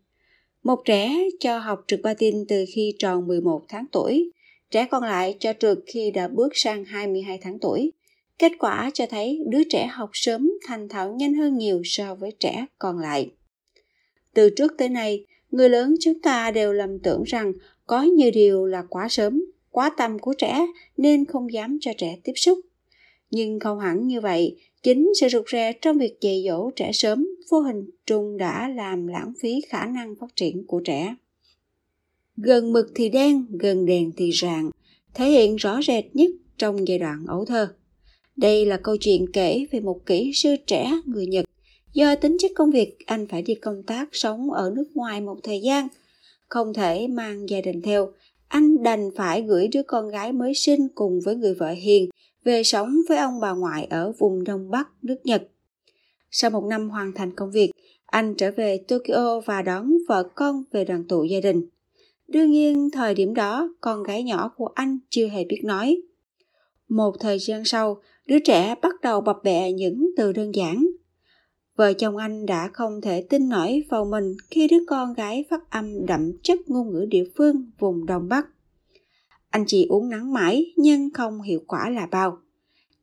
một 0.63 0.83
trẻ 0.85 1.19
cho 1.41 1.59
học 1.59 1.85
trượt 1.87 2.01
patin 2.05 2.45
từ 2.49 2.65
khi 2.75 2.95
tròn 2.99 3.27
11 3.27 3.63
tháng 3.69 3.87
tuổi 3.93 4.31
Trẻ 4.71 4.87
còn 4.91 5.03
lại 5.03 5.37
cho 5.41 5.53
trượt 5.61 5.79
khi 5.87 6.11
đã 6.11 6.29
bước 6.29 6.49
sang 6.55 6.85
22 6.85 7.39
tháng 7.43 7.59
tuổi. 7.59 7.93
Kết 8.39 8.53
quả 8.59 8.91
cho 8.95 9.07
thấy 9.07 9.39
đứa 9.47 9.65
trẻ 9.71 9.87
học 9.87 10.11
sớm 10.13 10.51
thành 10.67 10.89
thạo 10.89 11.15
nhanh 11.15 11.35
hơn 11.35 11.59
nhiều 11.59 11.83
so 11.85 12.15
với 12.15 12.33
trẻ 12.41 12.67
còn 12.79 12.99
lại. 12.99 13.31
Từ 14.35 14.51
trước 14.51 14.73
tới 14.79 14.89
nay, 14.89 15.25
người 15.51 15.69
lớn 15.69 15.95
chúng 16.01 16.21
ta 16.21 16.51
đều 16.51 16.73
lầm 16.73 16.99
tưởng 16.99 17.23
rằng 17.23 17.53
có 17.87 18.03
nhiều 18.03 18.31
điều 18.31 18.67
là 18.67 18.83
quá 18.89 19.09
sớm, 19.11 19.45
quá 19.71 19.91
tầm 19.97 20.19
của 20.19 20.35
trẻ 20.39 20.67
nên 20.97 21.25
không 21.25 21.53
dám 21.53 21.79
cho 21.81 21.93
trẻ 21.99 22.17
tiếp 22.25 22.33
xúc. 22.37 22.59
Nhưng 23.31 23.61
không 23.61 23.79
hẳn 23.79 24.07
như 24.07 24.21
vậy, 24.21 24.57
chính 24.83 25.13
sự 25.21 25.29
rụt 25.29 25.45
rè 25.53 25.73
trong 25.73 25.99
việc 25.99 26.21
dạy 26.21 26.45
dỗ 26.49 26.71
trẻ 26.77 26.91
sớm 26.93 27.29
vô 27.51 27.61
hình 27.61 27.91
trung 28.07 28.37
đã 28.37 28.69
làm 28.69 29.07
lãng 29.07 29.33
phí 29.41 29.61
khả 29.69 29.87
năng 29.87 30.15
phát 30.21 30.37
triển 30.37 30.67
của 30.67 30.81
trẻ 30.85 31.15
gần 32.43 32.73
mực 32.73 32.93
thì 32.95 33.09
đen 33.09 33.47
gần 33.51 33.87
đèn 33.87 34.13
thì 34.17 34.31
rạng 34.33 34.71
thể 35.15 35.31
hiện 35.31 35.57
rõ 35.57 35.81
rệt 35.83 36.05
nhất 36.15 36.31
trong 36.59 36.89
giai 36.89 36.99
đoạn 36.99 37.25
ấu 37.27 37.45
thơ. 37.45 37.69
Đây 38.37 38.67
là 38.67 38.77
câu 38.77 38.97
chuyện 38.97 39.33
kể 39.33 39.67
về 39.71 39.81
một 39.81 40.07
kỹ 40.07 40.33
sư 40.35 40.57
trẻ 40.67 40.93
người 41.07 41.27
Nhật. 41.27 41.45
Do 41.93 42.15
tính 42.15 42.37
chất 42.41 42.51
công 42.55 42.71
việc, 42.71 42.97
anh 43.07 43.27
phải 43.27 43.43
đi 43.43 43.55
công 43.55 43.83
tác 43.83 44.09
sống 44.13 44.51
ở 44.51 44.73
nước 44.77 44.87
ngoài 44.95 45.21
một 45.21 45.37
thời 45.43 45.61
gian. 45.61 45.89
Không 46.49 46.75
thể 46.75 47.07
mang 47.09 47.49
gia 47.49 47.61
đình 47.61 47.83
theo, 47.83 48.13
anh 48.49 48.83
đành 48.83 49.11
phải 49.17 49.43
gửi 49.43 49.69
đứa 49.69 49.83
con 49.83 50.09
gái 50.09 50.33
mới 50.33 50.55
sinh 50.55 50.89
cùng 50.95 51.21
với 51.25 51.37
người 51.37 51.55
vợ 51.55 51.71
hiền 51.71 52.11
về 52.45 52.63
sống 52.63 53.01
với 53.09 53.19
ông 53.19 53.41
bà 53.41 53.53
ngoại 53.53 53.85
ở 53.85 54.13
vùng 54.19 54.45
Đông 54.45 54.71
Bắc 54.71 54.89
nước 55.03 55.19
Nhật. 55.25 55.49
Sau 56.31 56.51
một 56.51 56.65
năm 56.65 56.91
hoàn 56.91 57.13
thành 57.15 57.35
công 57.35 57.51
việc, 57.51 57.71
anh 58.07 58.35
trở 58.35 58.51
về 58.51 58.85
Tokyo 58.89 59.41
và 59.41 59.63
đón 59.63 59.93
vợ 60.09 60.29
con 60.35 60.65
về 60.73 60.85
đoàn 60.85 61.05
tụ 61.09 61.25
gia 61.25 61.41
đình. 61.41 61.69
Đương 62.29 62.51
nhiên, 62.51 62.91
thời 62.93 63.15
điểm 63.15 63.35
đó, 63.35 63.75
con 63.81 64.03
gái 64.03 64.23
nhỏ 64.23 64.53
của 64.57 64.67
anh 64.75 64.99
chưa 65.09 65.29
hề 65.29 65.45
biết 65.45 65.61
nói. 65.65 66.03
Một 66.89 67.17
thời 67.21 67.39
gian 67.39 67.65
sau, 67.65 68.03
đứa 68.27 68.39
trẻ 68.39 68.75
bắt 68.83 68.95
đầu 69.03 69.21
bập 69.21 69.37
bẹ 69.45 69.73
những 69.73 70.11
từ 70.17 70.33
đơn 70.33 70.55
giản. 70.55 70.87
Vợ 71.77 71.93
chồng 71.93 72.17
anh 72.17 72.47
đã 72.47 72.71
không 72.73 73.01
thể 73.01 73.23
tin 73.23 73.49
nổi 73.49 73.85
vào 73.91 74.05
mình 74.05 74.37
khi 74.51 74.69
đứa 74.69 74.85
con 74.87 75.13
gái 75.13 75.45
phát 75.51 75.71
âm 75.71 76.07
đậm 76.07 76.33
chất 76.43 76.59
ngôn 76.67 76.93
ngữ 76.93 77.07
địa 77.11 77.25
phương 77.37 77.71
vùng 77.79 78.07
Đông 78.07 78.29
Bắc. 78.29 78.47
Anh 79.51 79.65
chỉ 79.67 79.87
uống 79.89 80.09
nắng 80.09 80.33
mãi 80.33 80.73
nhưng 80.77 81.11
không 81.15 81.43
hiệu 81.43 81.61
quả 81.67 81.91
là 81.91 82.07
bao. 82.07 82.39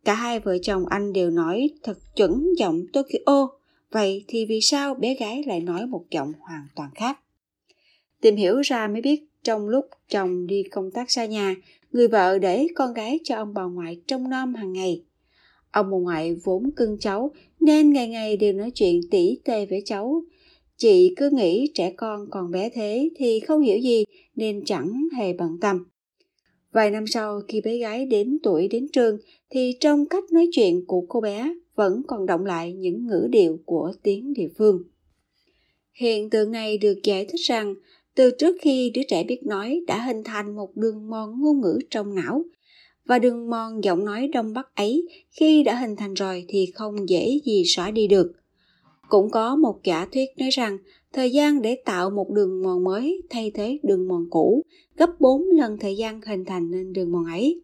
Cả 0.06 0.14
hai 0.14 0.40
vợ 0.40 0.58
chồng 0.62 0.86
anh 0.86 1.14
đều 1.14 1.30
nói 1.30 1.70
thật 1.84 1.98
chuẩn 2.16 2.54
giọng 2.58 2.86
Tokyo, 2.94 3.50
vậy 3.92 4.26
thì 4.28 4.46
vì 4.46 4.62
sao 4.62 4.96
bé 4.96 5.16
gái 5.20 5.44
lại 5.48 5.60
nói 5.60 5.86
một 5.86 6.06
giọng 6.12 6.34
hoàn 6.40 6.68
toàn 6.76 6.90
khác? 6.96 7.20
Tìm 8.22 8.36
hiểu 8.36 8.62
ra 8.62 8.88
mới 8.88 9.02
biết 9.02 9.24
trong 9.44 9.68
lúc 9.68 9.86
chồng 10.10 10.48
đi 10.48 10.64
công 10.64 10.92
tác 10.92 11.12
xa 11.12 11.26
nhà, 11.26 11.56
người 11.92 12.08
vợ 12.08 12.40
để 12.40 12.68
con 12.76 12.94
gái 12.94 13.20
cho 13.24 13.36
ông 13.36 13.54
bà 13.54 13.64
ngoại 13.64 14.02
trông 14.08 14.30
nom 14.30 14.54
hàng 14.54 14.74
ngày. 14.74 15.04
Ông 15.72 15.92
bà 15.92 15.98
ngoại 15.98 16.36
vốn 16.44 16.72
cưng 16.76 16.98
cháu 17.00 17.32
nên 17.60 17.94
ngày 17.94 18.08
ngày 18.08 18.38
đều 18.38 18.54
nói 18.54 18.72
chuyện 18.72 19.02
tỉ 19.12 19.40
tê 19.46 19.66
với 19.66 19.82
cháu. 19.86 20.24
Chị 20.78 21.14
cứ 21.18 21.30
nghĩ 21.30 21.72
trẻ 21.74 21.92
con 21.92 22.28
còn 22.30 22.52
bé 22.52 22.70
thế 22.70 23.10
thì 23.16 23.40
không 23.40 23.62
hiểu 23.62 23.78
gì 23.80 24.04
nên 24.36 24.66
chẳng 24.66 25.08
hề 25.18 25.34
bận 25.34 25.58
tâm. 25.62 25.86
Vài 26.72 26.92
năm 26.92 27.08
sau, 27.08 27.42
khi 27.48 27.62
bé 27.62 27.78
gái 27.78 28.06
đến 28.06 28.38
tuổi 28.44 28.68
đến 28.68 28.88
trường, 28.94 29.18
thì 29.50 29.78
trong 29.80 30.06
cách 30.06 30.24
nói 30.32 30.48
chuyện 30.52 30.86
của 30.86 31.06
cô 31.10 31.22
bé 31.22 31.54
vẫn 31.76 32.02
còn 32.08 32.26
động 32.26 32.46
lại 32.46 32.74
những 32.74 33.08
ngữ 33.08 33.28
điệu 33.32 33.60
của 33.66 33.94
tiếng 34.04 34.34
địa 34.34 34.50
phương. 34.58 34.84
Hiện 35.94 36.30
tượng 36.30 36.52
này 36.52 36.78
được 36.78 37.00
giải 37.04 37.26
thích 37.26 37.42
rằng, 37.42 37.76
từ 38.16 38.32
trước 38.32 38.56
khi 38.62 38.92
đứa 38.94 39.02
trẻ 39.08 39.24
biết 39.24 39.44
nói 39.44 39.82
đã 39.88 40.06
hình 40.06 40.24
thành 40.24 40.56
một 40.56 40.78
đường 40.78 41.10
mòn 41.10 41.42
ngôn 41.42 41.62
ngữ 41.62 41.80
trong 41.90 42.16
não 42.16 42.44
và 43.06 43.20
đường 43.20 43.50
mòn 43.50 43.84
giọng 43.84 44.06
nói 44.06 44.30
đông 44.34 44.54
bắc 44.54 44.76
ấy 44.76 45.08
khi 45.32 45.64
đã 45.64 45.76
hình 45.76 45.96
thành 45.96 46.14
rồi 46.14 46.46
thì 46.48 46.72
không 46.76 47.10
dễ 47.10 47.40
gì 47.46 47.64
xóa 47.66 47.92
đi 47.92 48.08
được. 48.08 48.32
Cũng 49.10 49.30
có 49.30 49.56
một 49.56 49.80
giả 49.84 50.08
thuyết 50.12 50.30
nói 50.38 50.50
rằng 50.50 50.78
thời 51.18 51.32
gian 51.32 51.62
để 51.62 51.78
tạo 51.86 52.10
một 52.10 52.30
đường 52.30 52.62
mòn 52.64 52.84
mới 52.84 53.22
thay 53.30 53.52
thế 53.54 53.80
đường 53.84 54.08
mòn 54.08 54.28
cũ 54.30 54.64
gấp 54.98 55.10
4 55.20 55.42
lần 55.52 55.78
thời 55.80 55.98
gian 55.98 56.22
hình 56.22 56.46
thành 56.46 56.72
nên 56.72 56.94
đường 56.94 57.12
mòn 57.12 57.26
ấy. 57.26 57.62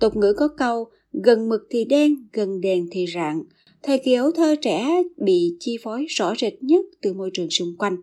Tục 0.00 0.16
ngữ 0.16 0.34
có 0.36 0.48
câu 0.48 0.88
gần 1.12 1.48
mực 1.48 1.60
thì 1.70 1.84
đen, 1.84 2.28
gần 2.32 2.60
đèn 2.60 2.88
thì 2.90 3.06
rạng. 3.14 3.42
Thời 3.82 3.98
kỳ 3.98 4.14
ấu 4.14 4.30
thơ 4.30 4.54
trẻ 4.62 5.02
bị 5.16 5.56
chi 5.60 5.76
phối 5.82 6.06
rõ 6.08 6.34
rệt 6.34 6.62
nhất 6.62 6.84
từ 7.02 7.12
môi 7.14 7.30
trường 7.32 7.50
xung 7.50 7.76
quanh. 7.78 7.96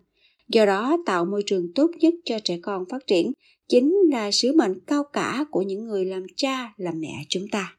Do 0.48 0.66
đó, 0.66 0.98
tạo 1.06 1.26
môi 1.26 1.44
trường 1.46 1.74
tốt 1.76 1.92
nhất 2.00 2.14
cho 2.26 2.40
trẻ 2.44 2.60
con 2.62 2.86
phát 2.90 3.08
triển 3.08 3.32
chính 3.68 3.96
là 4.12 4.32
sứ 4.32 4.54
mệnh 4.56 4.80
cao 4.80 5.04
cả 5.14 5.46
của 5.52 5.62
những 5.62 5.86
người 5.86 6.06
làm 6.06 6.24
cha, 6.36 6.74
làm 6.78 7.00
mẹ 7.00 7.26
chúng 7.30 7.46
ta. 7.52 7.78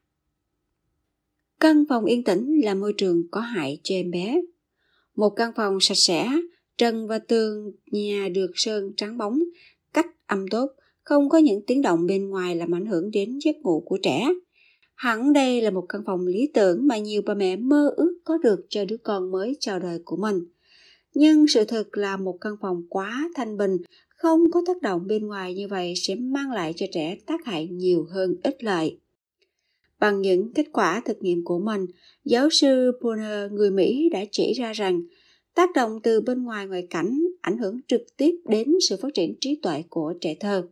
Căn 1.61 1.85
phòng 1.89 2.05
yên 2.05 2.25
tĩnh 2.25 2.61
là 2.65 2.75
môi 2.75 2.95
trường 2.97 3.23
có 3.31 3.41
hại 3.41 3.81
cho 3.83 3.95
em 3.95 4.11
bé. 4.11 4.41
Một 5.17 5.31
căn 5.31 5.53
phòng 5.57 5.79
sạch 5.81 5.99
sẽ, 5.99 6.29
trần 6.79 7.07
và 7.07 7.19
tường 7.19 7.73
nhà 7.91 8.29
được 8.35 8.51
sơn 8.55 8.93
trắng 8.97 9.19
bóng, 9.19 9.39
cách 9.93 10.07
âm 10.27 10.49
tốt, 10.49 10.71
không 11.03 11.29
có 11.29 11.39
những 11.39 11.61
tiếng 11.67 11.83
động 11.83 12.07
bên 12.07 12.29
ngoài 12.29 12.57
làm 12.57 12.75
ảnh 12.75 12.87
hưởng 12.87 13.11
đến 13.11 13.39
giấc 13.45 13.57
ngủ 13.57 13.83
của 13.87 13.99
trẻ. 14.03 14.29
Hẳn 14.95 15.33
đây 15.33 15.61
là 15.61 15.71
một 15.71 15.87
căn 15.89 16.03
phòng 16.07 16.27
lý 16.27 16.51
tưởng 16.55 16.87
mà 16.87 16.99
nhiều 16.99 17.23
bà 17.27 17.35
mẹ 17.35 17.57
mơ 17.57 17.95
ước 17.97 18.19
có 18.25 18.39
được 18.39 18.67
cho 18.69 18.85
đứa 18.85 18.97
con 18.97 19.31
mới 19.31 19.57
chào 19.61 19.79
đời 19.79 19.99
của 20.05 20.17
mình. 20.17 20.45
Nhưng 21.15 21.47
sự 21.47 21.65
thật 21.65 21.89
là 21.93 22.17
một 22.17 22.39
căn 22.41 22.55
phòng 22.61 22.83
quá 22.89 23.31
thanh 23.35 23.57
bình, 23.57 23.77
không 24.09 24.51
có 24.51 24.63
tác 24.67 24.83
động 24.83 25.07
bên 25.07 25.27
ngoài 25.27 25.55
như 25.55 25.69
vậy 25.69 25.95
sẽ 25.97 26.15
mang 26.15 26.53
lại 26.53 26.73
cho 26.77 26.87
trẻ 26.93 27.17
tác 27.27 27.45
hại 27.45 27.69
nhiều 27.69 28.07
hơn 28.11 28.35
ích 28.43 28.65
lợi. 28.65 28.99
Bằng 30.01 30.23
những 30.23 30.53
kết 30.55 30.67
quả 30.73 31.03
thực 31.05 31.23
nghiệm 31.23 31.45
của 31.45 31.59
mình, 31.59 31.87
giáo 32.25 32.51
sư 32.51 32.93
Bonner 33.03 33.53
người 33.53 33.71
Mỹ 33.71 34.09
đã 34.13 34.25
chỉ 34.31 34.53
ra 34.53 34.73
rằng 34.73 35.03
tác 35.55 35.71
động 35.75 36.01
từ 36.03 36.21
bên 36.21 36.43
ngoài 36.43 36.67
ngoại 36.67 36.87
cảnh 36.91 37.21
ảnh 37.41 37.59
hưởng 37.59 37.81
trực 37.89 38.03
tiếp 38.17 38.35
đến 38.45 38.73
sự 38.89 38.97
phát 39.03 39.09
triển 39.15 39.35
trí 39.41 39.61
tuệ 39.63 39.83
của 39.91 40.15
trẻ 40.21 40.35
thơ. 40.41 40.69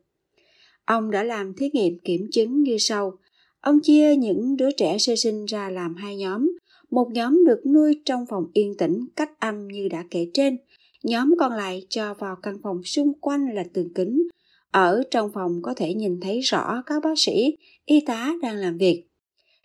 Ông 0.85 1.11
đã 1.11 1.23
làm 1.25 1.55
thí 1.55 1.71
nghiệm 1.73 1.99
kiểm 1.99 2.27
chứng 2.33 2.63
như 2.63 2.77
sau. 2.79 3.19
Ông 3.61 3.81
chia 3.81 4.17
những 4.17 4.57
đứa 4.57 4.71
trẻ 4.71 4.99
sơ 4.99 5.17
sinh 5.17 5.45
ra 5.45 5.71
làm 5.71 5.95
hai 5.95 6.17
nhóm. 6.17 6.51
Một 6.91 7.09
nhóm 7.13 7.45
được 7.45 7.67
nuôi 7.67 8.01
trong 8.05 8.27
phòng 8.27 8.45
yên 8.53 8.77
tĩnh 8.77 9.07
cách 9.17 9.41
âm 9.41 9.69
như 9.69 9.89
đã 9.89 10.05
kể 10.11 10.31
trên. 10.35 10.57
Nhóm 11.03 11.35
còn 11.39 11.53
lại 11.53 11.87
cho 11.89 12.15
vào 12.15 12.37
căn 12.43 12.59
phòng 12.63 12.83
xung 12.85 13.13
quanh 13.21 13.55
là 13.55 13.65
tường 13.73 13.95
kính. 13.95 14.29
Ở 14.71 15.03
trong 15.11 15.31
phòng 15.35 15.63
có 15.63 15.75
thể 15.77 15.95
nhìn 15.95 16.21
thấy 16.21 16.41
rõ 16.41 16.83
các 16.87 17.03
bác 17.03 17.15
sĩ, 17.17 17.57
y 17.85 18.01
tá 18.07 18.33
đang 18.43 18.57
làm 18.57 18.79
việc. 18.79 19.10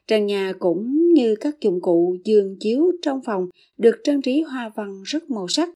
Trần 0.08 0.26
nhà 0.26 0.54
cũng 0.60 1.14
như 1.14 1.36
các 1.36 1.62
dụng 1.62 1.82
cụ 1.82 2.18
giường 2.24 2.58
chiếu 2.60 2.92
trong 3.02 3.22
phòng 3.26 3.50
được 3.78 3.96
trang 4.04 4.22
trí 4.22 4.42
hoa 4.42 4.72
văn 4.76 5.04
rất 5.06 5.30
màu 5.30 5.48
sắc. 5.48 5.70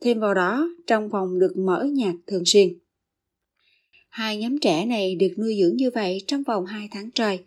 Thêm 0.00 0.20
vào 0.20 0.34
đó, 0.34 0.68
trong 0.86 1.10
phòng 1.10 1.38
được 1.38 1.56
mở 1.56 1.84
nhạc 1.92 2.14
thường 2.26 2.42
xuyên. 2.46 2.68
Hai 4.08 4.36
nhóm 4.38 4.58
trẻ 4.58 4.84
này 4.84 5.14
được 5.14 5.34
nuôi 5.38 5.56
dưỡng 5.60 5.76
như 5.76 5.90
vậy 5.90 6.18
trong 6.26 6.42
vòng 6.42 6.66
2 6.66 6.88
tháng 6.90 7.10
trời. 7.10 7.38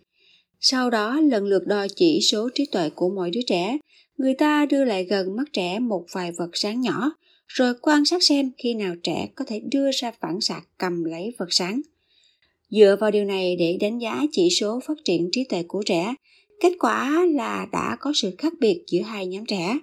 Sau 0.60 0.90
đó 0.90 1.20
lần 1.20 1.46
lượt 1.46 1.68
đo 1.68 1.88
chỉ 1.96 2.20
số 2.22 2.50
trí 2.56 2.66
tuệ 2.66 2.90
của 2.90 3.10
mỗi 3.10 3.32
đứa 3.32 3.42
trẻ, 3.48 3.78
người 4.18 4.34
ta 4.34 4.66
đưa 4.66 4.86
lại 4.86 5.04
gần 5.04 5.36
mắt 5.36 5.54
trẻ 5.54 5.80
một 5.80 6.06
vài 6.12 6.32
vật 6.32 6.50
sáng 6.54 6.82
nhỏ, 6.82 7.12
rồi 7.48 7.74
quan 7.82 8.06
sát 8.06 8.24
xem 8.24 8.52
khi 8.58 8.74
nào 8.74 8.96
trẻ 9.04 9.30
có 9.36 9.46
thể 9.46 9.60
đưa 9.72 9.92
ra 9.92 10.12
phản 10.22 10.42
xạ 10.42 10.62
cầm 10.78 11.04
lấy 11.04 11.36
vật 11.38 11.48
sáng. 11.50 11.82
Dựa 12.72 12.96
vào 13.00 13.12
điều 13.12 13.26
này 13.26 13.56
để 13.60 13.78
đánh 13.82 13.98
giá 13.98 14.26
chỉ 14.32 14.50
số 14.50 14.80
phát 14.88 14.98
triển 15.06 15.30
trí 15.32 15.44
tuệ 15.44 15.64
của 15.64 15.84
trẻ, 15.86 16.16
kết 16.60 16.74
quả 16.80 17.26
là 17.26 17.68
đã 17.72 17.98
có 18.00 18.12
sự 18.16 18.32
khác 18.38 18.54
biệt 18.60 18.84
giữa 18.88 19.02
hai 19.02 19.28
nhóm 19.28 19.46
trẻ. 19.46 19.80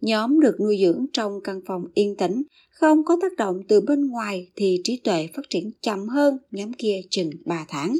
Nhóm 0.00 0.40
được 0.40 0.56
nuôi 0.60 0.78
dưỡng 0.80 1.06
trong 1.12 1.32
căn 1.44 1.60
phòng 1.66 1.84
yên 1.94 2.16
tĩnh, 2.16 2.42
không 2.70 3.04
có 3.04 3.16
tác 3.22 3.32
động 3.36 3.56
từ 3.68 3.80
bên 3.80 4.06
ngoài 4.06 4.50
thì 4.56 4.80
trí 4.84 5.00
tuệ 5.04 5.28
phát 5.34 5.42
triển 5.50 5.70
chậm 5.80 6.08
hơn 6.08 6.38
nhóm 6.50 6.72
kia 6.72 7.00
chừng 7.10 7.30
3 7.44 7.66
tháng. 7.68 7.96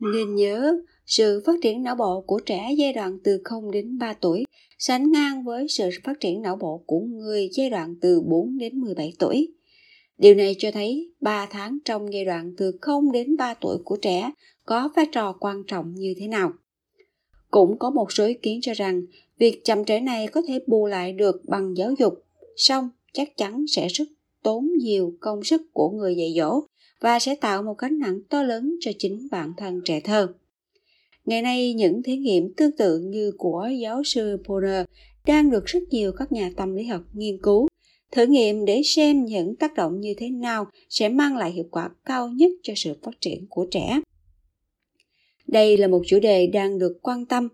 Nên 0.00 0.34
nhớ, 0.34 0.76
sự 1.06 1.42
phát 1.46 1.54
triển 1.62 1.82
não 1.82 1.94
bộ 1.94 2.20
của 2.20 2.40
trẻ 2.46 2.74
giai 2.78 2.92
đoạn 2.92 3.18
từ 3.24 3.40
0 3.44 3.70
đến 3.70 3.98
3 3.98 4.12
tuổi 4.12 4.44
sánh 4.78 5.12
ngang 5.12 5.44
với 5.44 5.66
sự 5.68 5.88
phát 6.04 6.20
triển 6.20 6.42
não 6.42 6.56
bộ 6.56 6.82
của 6.86 7.00
người 7.00 7.48
giai 7.52 7.70
đoạn 7.70 7.94
từ 8.00 8.20
4 8.20 8.58
đến 8.58 8.80
17 8.80 9.12
tuổi. 9.18 9.48
Điều 10.18 10.34
này 10.34 10.56
cho 10.58 10.70
thấy 10.70 11.12
3 11.20 11.46
tháng 11.50 11.78
trong 11.84 12.12
giai 12.12 12.24
đoạn 12.24 12.54
từ 12.56 12.78
0 12.80 13.12
đến 13.12 13.36
3 13.36 13.54
tuổi 13.54 13.78
của 13.84 13.96
trẻ 13.96 14.30
có 14.64 14.88
vai 14.96 15.06
trò 15.12 15.32
quan 15.40 15.62
trọng 15.66 15.94
như 15.94 16.14
thế 16.18 16.28
nào. 16.28 16.52
Cũng 17.50 17.78
có 17.78 17.90
một 17.90 18.12
số 18.12 18.26
ý 18.26 18.34
kiến 18.34 18.58
cho 18.62 18.72
rằng 18.74 19.02
việc 19.38 19.64
chậm 19.64 19.84
trễ 19.84 20.00
này 20.00 20.26
có 20.26 20.42
thể 20.48 20.60
bù 20.66 20.86
lại 20.86 21.12
được 21.12 21.42
bằng 21.44 21.76
giáo 21.76 21.94
dục, 21.98 22.14
song 22.56 22.88
chắc 23.12 23.36
chắn 23.36 23.64
sẽ 23.68 23.88
rất 23.88 24.04
tốn 24.42 24.68
nhiều 24.78 25.14
công 25.20 25.44
sức 25.44 25.62
của 25.72 25.90
người 25.90 26.16
dạy 26.16 26.34
dỗ 26.36 26.60
và 27.00 27.18
sẽ 27.18 27.34
tạo 27.34 27.62
một 27.62 27.78
gánh 27.78 27.98
nặng 27.98 28.20
to 28.30 28.42
lớn 28.42 28.76
cho 28.80 28.90
chính 28.98 29.28
bản 29.30 29.52
thân 29.56 29.80
trẻ 29.84 30.00
thơ. 30.00 30.28
Ngày 31.24 31.42
nay, 31.42 31.74
những 31.74 32.02
thí 32.02 32.16
nghiệm 32.16 32.54
tương 32.54 32.76
tự 32.76 32.98
như 32.98 33.32
của 33.38 33.68
giáo 33.80 34.02
sư 34.04 34.42
Poner 34.44 34.84
đang 35.26 35.50
được 35.50 35.64
rất 35.66 35.80
nhiều 35.90 36.12
các 36.12 36.32
nhà 36.32 36.50
tâm 36.56 36.74
lý 36.74 36.84
học 36.84 37.02
nghiên 37.12 37.38
cứu, 37.42 37.66
thử 38.12 38.26
nghiệm 38.26 38.64
để 38.64 38.82
xem 38.84 39.24
những 39.24 39.56
tác 39.56 39.74
động 39.74 40.00
như 40.00 40.14
thế 40.16 40.30
nào 40.30 40.66
sẽ 40.88 41.08
mang 41.08 41.36
lại 41.36 41.52
hiệu 41.52 41.64
quả 41.70 41.90
cao 42.04 42.28
nhất 42.28 42.50
cho 42.62 42.72
sự 42.76 42.94
phát 43.02 43.20
triển 43.20 43.46
của 43.50 43.66
trẻ. 43.70 44.00
Đây 45.46 45.76
là 45.76 45.86
một 45.86 46.02
chủ 46.06 46.20
đề 46.20 46.46
đang 46.46 46.78
được 46.78 46.98
quan 47.02 47.26
tâm. 47.26 47.48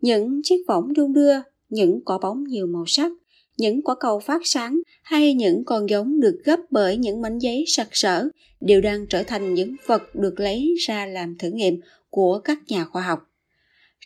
Những 0.00 0.40
chiếc 0.44 0.64
võng 0.68 0.92
đung 0.92 1.12
đưa, 1.12 1.34
những 1.68 2.00
quả 2.04 2.18
bóng 2.18 2.44
nhiều 2.44 2.66
màu 2.66 2.84
sắc, 2.86 3.12
những 3.56 3.82
quả 3.82 3.94
cầu 4.00 4.20
phát 4.20 4.40
sáng 4.44 4.80
hay 5.02 5.34
những 5.34 5.64
con 5.64 5.90
giống 5.90 6.20
được 6.20 6.40
gấp 6.44 6.60
bởi 6.70 6.96
những 6.96 7.22
mảnh 7.22 7.38
giấy 7.38 7.64
sặc 7.66 7.88
sỡ 7.92 8.28
đều 8.60 8.80
đang 8.80 9.06
trở 9.06 9.22
thành 9.22 9.54
những 9.54 9.76
vật 9.86 10.14
được 10.14 10.40
lấy 10.40 10.74
ra 10.86 11.06
làm 11.06 11.38
thử 11.38 11.50
nghiệm 11.50 11.80
của 12.10 12.38
các 12.38 12.58
nhà 12.68 12.84
khoa 12.84 13.02
học. 13.02 13.18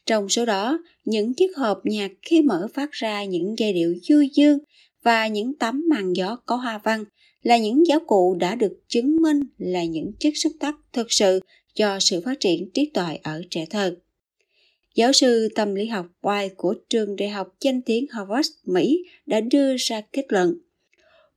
Trong 0.07 0.29
số 0.29 0.45
đó, 0.45 0.79
những 1.05 1.35
chiếc 1.35 1.57
hộp 1.57 1.81
nhạc 1.85 2.11
khi 2.23 2.43
mở 2.43 2.69
phát 2.75 2.93
ra 2.93 3.25
những 3.25 3.55
giai 3.59 3.73
điệu 3.73 3.95
du 4.03 4.23
dương 4.35 4.59
và 5.03 5.27
những 5.27 5.55
tấm 5.55 5.85
màn 5.91 6.13
gió 6.13 6.37
có 6.47 6.57
hoa 6.57 6.81
văn 6.85 7.05
là 7.43 7.59
những 7.59 7.87
giáo 7.87 8.01
cụ 8.07 8.37
đã 8.41 8.55
được 8.55 8.81
chứng 8.89 9.17
minh 9.23 9.41
là 9.59 9.85
những 9.85 10.13
chất 10.19 10.33
xúc 10.37 10.53
tác 10.61 10.75
thực 10.93 11.13
sự 11.13 11.41
cho 11.75 12.01
sự 12.01 12.21
phát 12.21 12.41
triển 12.41 12.71
trí 12.75 12.91
tuệ 12.95 13.19
ở 13.23 13.43
trẻ 13.51 13.67
thơ. 13.71 13.97
Giáo 14.95 15.13
sư 15.13 15.49
tâm 15.55 15.75
lý 15.75 15.87
học 15.87 16.07
White 16.23 16.55
của 16.57 16.75
trường 16.91 17.17
đại 17.17 17.29
học 17.29 17.57
danh 17.61 17.83
tiếng 17.83 18.07
Harvard, 18.11 18.49
Mỹ 18.65 19.05
đã 19.27 19.41
đưa 19.41 19.77
ra 19.77 20.01
kết 20.01 20.25
luận 20.29 20.55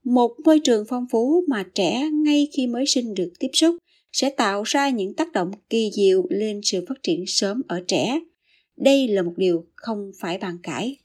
một 0.06 0.32
môi 0.44 0.60
trường 0.64 0.84
phong 0.88 1.06
phú 1.10 1.44
mà 1.48 1.64
trẻ 1.74 2.10
ngay 2.12 2.48
khi 2.52 2.66
mới 2.66 2.86
sinh 2.86 3.14
được 3.14 3.32
tiếp 3.38 3.48
xúc 3.52 3.76
sẽ 4.12 4.30
tạo 4.30 4.62
ra 4.62 4.88
những 4.88 5.14
tác 5.14 5.32
động 5.32 5.50
kỳ 5.70 5.90
diệu 5.92 6.26
lên 6.30 6.60
sự 6.62 6.84
phát 6.88 7.02
triển 7.02 7.24
sớm 7.26 7.62
ở 7.68 7.84
trẻ. 7.88 8.20
Đây 8.76 9.08
là 9.08 9.22
một 9.22 9.32
điều 9.36 9.66
không 9.74 10.10
phải 10.20 10.38
bàn 10.38 10.58
cãi. 10.62 10.96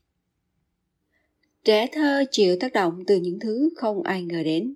Trẻ 1.66 1.88
thơ 1.92 2.24
chịu 2.32 2.56
tác 2.60 2.74
động 2.74 3.04
từ 3.08 3.16
những 3.16 3.40
thứ 3.40 3.70
không 3.76 4.04
ai 4.04 4.24
ngờ 4.24 4.44
đến. 4.44 4.74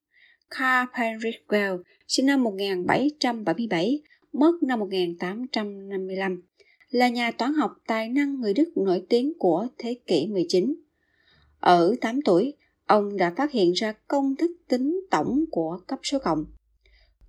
Carl 0.49 0.89
Heinrich 0.93 1.35
Well, 1.47 1.81
sinh 2.07 2.25
năm 2.25 2.43
1777, 2.43 4.01
mất 4.33 4.51
năm 4.63 4.79
1855, 4.79 6.41
là 6.89 7.09
nhà 7.09 7.31
toán 7.31 7.53
học 7.53 7.71
tài 7.87 8.09
năng 8.09 8.39
người 8.39 8.53
Đức 8.53 8.77
nổi 8.77 9.03
tiếng 9.09 9.33
của 9.39 9.67
thế 9.77 9.97
kỷ 10.07 10.27
19. 10.27 10.75
Ở 11.59 11.95
8 12.01 12.21
tuổi, 12.21 12.53
ông 12.85 13.17
đã 13.17 13.33
phát 13.37 13.51
hiện 13.51 13.71
ra 13.71 13.93
công 14.07 14.35
thức 14.35 14.51
tính 14.67 15.01
tổng 15.11 15.45
của 15.51 15.79
cấp 15.87 15.99
số 16.03 16.19
cộng. 16.19 16.45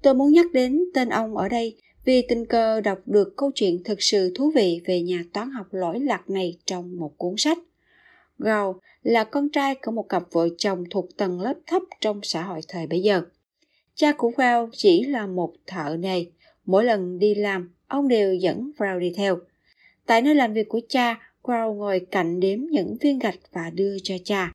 Tôi 0.02 0.14
muốn 0.14 0.32
nhắc 0.32 0.46
đến 0.52 0.84
tên 0.94 1.08
ông 1.08 1.36
ở 1.36 1.48
đây 1.48 1.76
vì 2.04 2.22
tình 2.28 2.46
cờ 2.46 2.80
đọc 2.80 2.98
được 3.06 3.36
câu 3.36 3.50
chuyện 3.54 3.82
thực 3.84 4.02
sự 4.02 4.32
thú 4.34 4.52
vị 4.54 4.80
về 4.84 5.02
nhà 5.02 5.24
toán 5.32 5.50
học 5.50 5.66
lỗi 5.70 6.00
lạc 6.00 6.30
này 6.30 6.58
trong 6.66 6.96
một 6.96 7.14
cuốn 7.18 7.34
sách. 7.38 7.58
Gầu 8.38 8.80
là 9.02 9.24
con 9.24 9.48
trai 9.48 9.74
của 9.74 9.92
một 9.92 10.08
cặp 10.08 10.22
vợ 10.32 10.48
chồng 10.58 10.84
thuộc 10.90 11.16
tầng 11.16 11.40
lớp 11.40 11.54
thấp 11.66 11.82
trong 12.00 12.20
xã 12.22 12.42
hội 12.42 12.60
thời 12.68 12.86
bấy 12.86 13.02
giờ. 13.02 13.22
Cha 13.94 14.12
của 14.12 14.32
Gao 14.36 14.68
chỉ 14.72 15.04
là 15.04 15.26
một 15.26 15.52
thợ 15.66 15.96
nghề. 15.98 16.26
Mỗi 16.64 16.84
lần 16.84 17.18
đi 17.18 17.34
làm, 17.34 17.74
ông 17.86 18.08
đều 18.08 18.34
dẫn 18.34 18.70
Gao 18.78 19.00
đi 19.00 19.12
theo. 19.16 19.38
Tại 20.06 20.22
nơi 20.22 20.34
làm 20.34 20.52
việc 20.52 20.68
của 20.68 20.80
cha, 20.88 21.32
Gao 21.44 21.74
ngồi 21.74 22.00
cạnh 22.10 22.40
đếm 22.40 22.60
những 22.70 22.96
viên 23.00 23.18
gạch 23.18 23.38
và 23.52 23.70
đưa 23.70 23.96
cho 24.02 24.14
cha. 24.24 24.52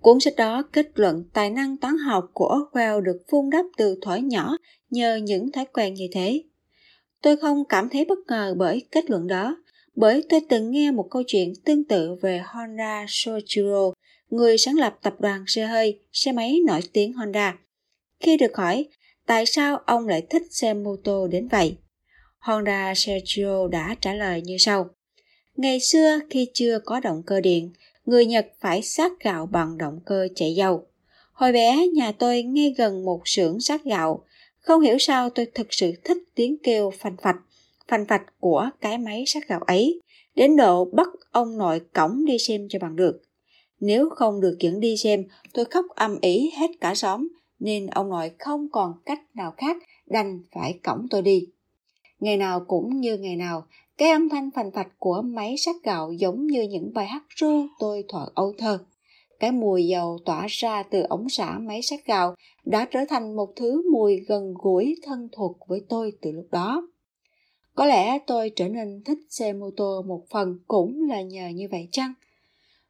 Cuốn 0.00 0.20
sách 0.20 0.36
đó 0.36 0.62
kết 0.72 0.86
luận 0.94 1.24
tài 1.32 1.50
năng 1.50 1.76
toán 1.76 1.98
học 1.98 2.30
của 2.32 2.58
Orwell 2.72 3.00
được 3.00 3.22
vun 3.30 3.50
đắp 3.50 3.64
từ 3.76 3.98
thuở 4.02 4.16
nhỏ 4.16 4.56
nhờ 4.90 5.16
những 5.16 5.52
thói 5.52 5.64
quen 5.72 5.94
như 5.94 6.08
thế. 6.12 6.42
Tôi 7.22 7.36
không 7.36 7.64
cảm 7.64 7.88
thấy 7.88 8.04
bất 8.04 8.18
ngờ 8.28 8.54
bởi 8.58 8.86
kết 8.90 9.10
luận 9.10 9.26
đó, 9.26 9.56
bởi 10.00 10.24
tôi 10.28 10.40
từng 10.48 10.70
nghe 10.70 10.90
một 10.90 11.06
câu 11.10 11.22
chuyện 11.26 11.52
tương 11.64 11.84
tự 11.84 12.14
về 12.14 12.42
Honda 12.46 13.06
Soichiro, 13.08 13.92
người 14.30 14.58
sáng 14.58 14.78
lập 14.78 14.98
tập 15.02 15.14
đoàn 15.18 15.44
xe 15.46 15.66
hơi, 15.66 15.98
xe 16.12 16.32
máy 16.32 16.58
nổi 16.66 16.80
tiếng 16.92 17.12
Honda. 17.12 17.58
Khi 18.20 18.36
được 18.36 18.56
hỏi 18.56 18.86
tại 19.26 19.46
sao 19.46 19.76
ông 19.86 20.08
lại 20.08 20.26
thích 20.30 20.42
xe 20.50 20.74
mô 20.74 20.96
tô 21.04 21.26
đến 21.26 21.48
vậy, 21.48 21.74
Honda 22.38 22.94
Soichiro 22.96 23.68
đã 23.68 23.96
trả 24.00 24.14
lời 24.14 24.42
như 24.42 24.56
sau. 24.58 24.88
Ngày 25.56 25.80
xưa 25.80 26.18
khi 26.30 26.48
chưa 26.54 26.78
có 26.84 27.00
động 27.00 27.22
cơ 27.26 27.40
điện, 27.40 27.70
người 28.06 28.26
Nhật 28.26 28.46
phải 28.60 28.82
sát 28.82 29.12
gạo 29.20 29.46
bằng 29.46 29.78
động 29.78 30.00
cơ 30.06 30.28
chạy 30.34 30.54
dầu. 30.54 30.86
Hồi 31.32 31.52
bé, 31.52 31.86
nhà 31.94 32.12
tôi 32.12 32.42
ngay 32.42 32.74
gần 32.78 33.04
một 33.04 33.20
xưởng 33.24 33.60
sát 33.60 33.84
gạo. 33.84 34.24
Không 34.60 34.80
hiểu 34.80 34.96
sao 34.98 35.30
tôi 35.30 35.46
thực 35.54 35.66
sự 35.70 35.92
thích 36.04 36.18
tiếng 36.34 36.56
kêu 36.62 36.90
phanh 36.98 37.16
phạch, 37.22 37.36
phanh 37.88 38.06
phạch 38.06 38.22
của 38.40 38.70
cái 38.80 38.98
máy 38.98 39.24
sát 39.26 39.48
gạo 39.48 39.60
ấy, 39.60 40.02
đến 40.34 40.56
độ 40.56 40.84
bắt 40.84 41.08
ông 41.30 41.58
nội 41.58 41.80
cổng 41.94 42.24
đi 42.24 42.38
xem 42.38 42.66
cho 42.68 42.78
bằng 42.78 42.96
được. 42.96 43.22
Nếu 43.80 44.10
không 44.10 44.40
được 44.40 44.56
dẫn 44.60 44.80
đi 44.80 44.96
xem, 44.96 45.24
tôi 45.52 45.64
khóc 45.64 45.86
âm 45.94 46.20
ý 46.20 46.50
hết 46.56 46.70
cả 46.80 46.94
xóm, 46.94 47.28
nên 47.58 47.86
ông 47.86 48.10
nội 48.10 48.30
không 48.38 48.68
còn 48.72 48.92
cách 49.06 49.20
nào 49.34 49.54
khác 49.56 49.76
đành 50.06 50.42
phải 50.52 50.80
cổng 50.84 51.06
tôi 51.10 51.22
đi. 51.22 51.46
Ngày 52.20 52.36
nào 52.36 52.64
cũng 52.68 53.00
như 53.00 53.16
ngày 53.16 53.36
nào, 53.36 53.66
cái 53.98 54.10
âm 54.10 54.28
thanh 54.28 54.50
phành 54.50 54.70
phạch 54.70 54.88
của 54.98 55.22
máy 55.24 55.54
sát 55.58 55.76
gạo 55.84 56.12
giống 56.12 56.46
như 56.46 56.62
những 56.62 56.92
bài 56.94 57.06
hát 57.06 57.22
ru 57.36 57.66
tôi 57.78 58.04
thuở 58.08 58.26
âu 58.34 58.54
thơ. 58.58 58.78
Cái 59.40 59.52
mùi 59.52 59.86
dầu 59.86 60.18
tỏa 60.24 60.46
ra 60.48 60.82
từ 60.82 61.02
ống 61.02 61.28
xả 61.28 61.58
máy 61.58 61.82
sát 61.82 62.06
gạo 62.06 62.34
đã 62.64 62.84
trở 62.90 63.00
thành 63.08 63.36
một 63.36 63.52
thứ 63.56 63.82
mùi 63.92 64.16
gần 64.16 64.54
gũi 64.62 64.96
thân 65.02 65.28
thuộc 65.32 65.56
với 65.68 65.80
tôi 65.88 66.12
từ 66.22 66.32
lúc 66.32 66.46
đó. 66.50 66.88
Có 67.78 67.86
lẽ 67.86 68.18
tôi 68.26 68.50
trở 68.56 68.68
nên 68.68 69.02
thích 69.04 69.18
xe 69.28 69.52
mô 69.52 69.70
tô 69.76 70.02
một 70.02 70.24
phần 70.30 70.58
cũng 70.68 71.08
là 71.08 71.22
nhờ 71.22 71.48
như 71.54 71.68
vậy 71.70 71.88
chăng? 71.92 72.12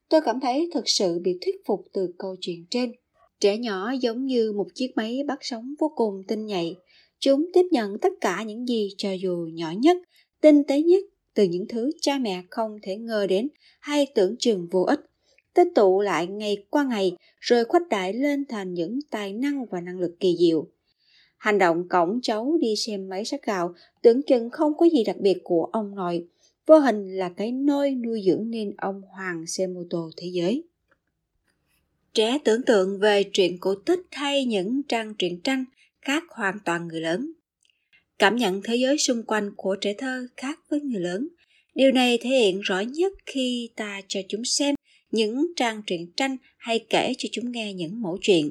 Tôi 0.08 0.20
cảm 0.24 0.40
thấy 0.40 0.70
thực 0.74 0.88
sự 0.88 1.18
bị 1.18 1.38
thuyết 1.40 1.56
phục 1.66 1.86
từ 1.92 2.14
câu 2.18 2.36
chuyện 2.40 2.66
trên. 2.70 2.92
Trẻ 3.40 3.56
nhỏ 3.56 3.92
giống 4.00 4.26
như 4.26 4.52
một 4.52 4.66
chiếc 4.74 4.92
máy 4.96 5.20
bắt 5.26 5.38
sóng 5.40 5.74
vô 5.78 5.92
cùng 5.96 6.22
tinh 6.28 6.46
nhạy. 6.46 6.76
Chúng 7.18 7.46
tiếp 7.54 7.66
nhận 7.70 7.98
tất 7.98 8.12
cả 8.20 8.42
những 8.42 8.68
gì 8.68 8.88
cho 8.98 9.12
dù 9.12 9.48
nhỏ 9.52 9.72
nhất, 9.78 9.96
tinh 10.40 10.64
tế 10.64 10.82
nhất, 10.82 11.04
từ 11.34 11.44
những 11.44 11.68
thứ 11.68 11.90
cha 12.00 12.18
mẹ 12.18 12.42
không 12.50 12.78
thể 12.82 12.96
ngờ 12.96 13.26
đến 13.26 13.48
hay 13.80 14.06
tưởng 14.14 14.36
chừng 14.38 14.68
vô 14.70 14.82
ích 14.82 15.00
tích 15.54 15.68
tụ 15.74 16.00
lại 16.00 16.26
ngày 16.26 16.56
qua 16.70 16.84
ngày, 16.84 17.12
rồi 17.40 17.64
khuếch 17.64 17.88
đại 17.90 18.12
lên 18.12 18.44
thành 18.48 18.74
những 18.74 18.98
tài 19.10 19.32
năng 19.32 19.66
và 19.66 19.80
năng 19.80 20.00
lực 20.00 20.16
kỳ 20.20 20.36
diệu 20.38 20.66
hành 21.38 21.58
động 21.58 21.88
cổng 21.88 22.20
cháu 22.22 22.58
đi 22.60 22.74
xem 22.76 23.08
máy 23.08 23.24
sát 23.24 23.46
gạo, 23.46 23.74
tưởng 24.02 24.22
chừng 24.22 24.50
không 24.50 24.76
có 24.76 24.86
gì 24.86 25.04
đặc 25.04 25.16
biệt 25.20 25.38
của 25.44 25.68
ông 25.72 25.94
nội 25.94 26.26
vô 26.66 26.78
hình 26.78 27.16
là 27.16 27.28
cái 27.28 27.52
nơi 27.52 27.94
nuôi 27.94 28.22
dưỡng 28.26 28.50
nên 28.50 28.74
ông 28.76 29.02
hoàng 29.02 29.46
xe 29.46 29.66
mô 29.66 29.80
tô 29.90 30.10
thế 30.16 30.28
giới 30.32 30.64
trẻ 32.14 32.38
tưởng 32.44 32.62
tượng 32.62 32.98
về 32.98 33.24
truyện 33.32 33.58
cổ 33.60 33.74
tích 33.74 34.00
hay 34.10 34.44
những 34.44 34.82
trang 34.82 35.14
truyện 35.14 35.40
tranh 35.40 35.64
khác 36.00 36.24
hoàn 36.30 36.58
toàn 36.64 36.88
người 36.88 37.00
lớn 37.00 37.32
Cảm 38.18 38.36
nhận 38.36 38.60
thế 38.64 38.76
giới 38.76 38.98
xung 38.98 39.22
quanh 39.22 39.50
của 39.56 39.76
trẻ 39.80 39.94
thơ 39.98 40.26
khác 40.36 40.60
với 40.70 40.80
người 40.80 41.00
lớn. 41.00 41.28
Điều 41.74 41.92
này 41.92 42.18
thể 42.18 42.30
hiện 42.30 42.60
rõ 42.60 42.80
nhất 42.80 43.12
khi 43.26 43.70
ta 43.76 44.00
cho 44.08 44.20
chúng 44.28 44.44
xem 44.44 44.74
những 45.10 45.46
trang 45.56 45.82
truyện 45.86 46.12
tranh 46.16 46.36
hay 46.56 46.86
kể 46.90 47.12
cho 47.18 47.28
chúng 47.32 47.52
nghe 47.52 47.72
những 47.72 48.02
mẫu 48.02 48.18
chuyện. 48.20 48.50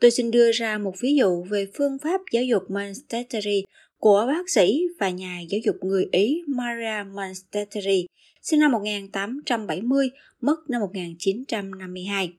Tôi 0.00 0.10
xin 0.10 0.30
đưa 0.30 0.52
ra 0.52 0.78
một 0.78 0.94
ví 1.00 1.16
dụ 1.16 1.42
về 1.42 1.66
phương 1.74 1.98
pháp 2.02 2.20
giáo 2.32 2.44
dục 2.44 2.62
Montessori 2.70 3.64
của 3.98 4.24
bác 4.26 4.50
sĩ 4.50 4.82
và 4.98 5.10
nhà 5.10 5.40
giáo 5.48 5.60
dục 5.64 5.76
người 5.82 6.08
Ý 6.12 6.42
Maria 6.46 7.10
Montessori, 7.14 8.06
sinh 8.42 8.60
năm 8.60 8.72
1870, 8.72 10.10
mất 10.40 10.70
năm 10.70 10.80
1952. 10.80 12.32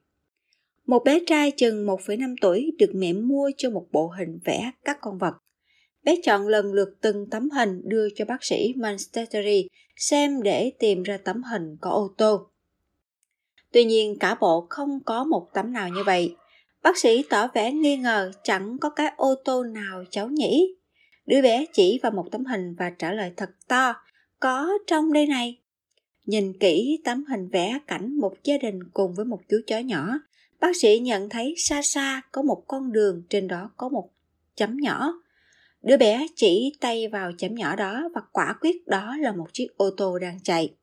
Một 0.85 1.03
bé 1.03 1.19
trai 1.27 1.51
chừng 1.51 1.85
1,5 1.85 2.35
tuổi 2.41 2.71
được 2.79 2.91
mẹ 2.95 3.13
mua 3.13 3.51
cho 3.57 3.69
một 3.69 3.87
bộ 3.91 4.07
hình 4.17 4.39
vẽ 4.45 4.71
các 4.85 4.97
con 5.01 5.17
vật. 5.17 5.33
Bé 6.03 6.15
chọn 6.23 6.47
lần 6.47 6.73
lượt 6.73 6.89
từng 7.01 7.29
tấm 7.29 7.49
hình 7.49 7.81
đưa 7.83 8.07
cho 8.15 8.25
bác 8.25 8.43
sĩ 8.43 8.73
Manstetteri 8.77 9.67
xem 9.95 10.43
để 10.43 10.71
tìm 10.79 11.03
ra 11.03 11.17
tấm 11.17 11.43
hình 11.43 11.77
có 11.81 11.89
ô 11.89 12.13
tô. 12.17 12.47
Tuy 13.71 13.85
nhiên 13.85 14.19
cả 14.19 14.37
bộ 14.41 14.67
không 14.69 14.99
có 15.05 15.23
một 15.23 15.47
tấm 15.53 15.73
nào 15.73 15.89
như 15.89 16.03
vậy. 16.05 16.35
Bác 16.83 16.97
sĩ 16.97 17.23
tỏ 17.29 17.47
vẻ 17.53 17.71
nghi 17.71 17.97
ngờ 17.97 18.31
chẳng 18.43 18.77
có 18.81 18.89
cái 18.89 19.11
ô 19.17 19.35
tô 19.45 19.63
nào 19.63 20.03
cháu 20.11 20.29
nhỉ. 20.29 20.75
Đứa 21.25 21.41
bé 21.41 21.65
chỉ 21.73 21.99
vào 22.03 22.11
một 22.11 22.27
tấm 22.31 22.45
hình 22.45 22.75
và 22.75 22.89
trả 22.89 23.11
lời 23.11 23.31
thật 23.37 23.49
to, 23.67 23.93
có 24.39 24.69
trong 24.87 25.13
đây 25.13 25.27
này. 25.27 25.59
Nhìn 26.25 26.53
kỹ 26.59 27.01
tấm 27.03 27.25
hình 27.25 27.49
vẽ 27.49 27.79
cảnh 27.87 28.19
một 28.19 28.33
gia 28.43 28.57
đình 28.57 28.79
cùng 28.93 29.13
với 29.15 29.25
một 29.25 29.39
chú 29.49 29.57
chó 29.67 29.79
nhỏ, 29.79 30.19
bác 30.59 30.75
sĩ 30.75 30.99
nhận 30.99 31.29
thấy 31.29 31.53
xa 31.57 31.81
xa 31.81 32.21
có 32.31 32.41
một 32.41 32.63
con 32.67 32.91
đường 32.91 33.23
trên 33.29 33.47
đó 33.47 33.71
có 33.77 33.89
một 33.89 34.09
chấm 34.55 34.77
nhỏ. 34.77 35.13
Đứa 35.83 35.97
bé 35.97 36.27
chỉ 36.35 36.73
tay 36.79 37.07
vào 37.07 37.31
chấm 37.37 37.55
nhỏ 37.55 37.75
đó 37.75 38.09
và 38.15 38.21
quả 38.31 38.55
quyết 38.61 38.87
đó 38.87 39.17
là 39.17 39.31
một 39.31 39.53
chiếc 39.53 39.67
ô 39.77 39.89
tô 39.97 40.19
đang 40.19 40.39
chạy. 40.43 40.73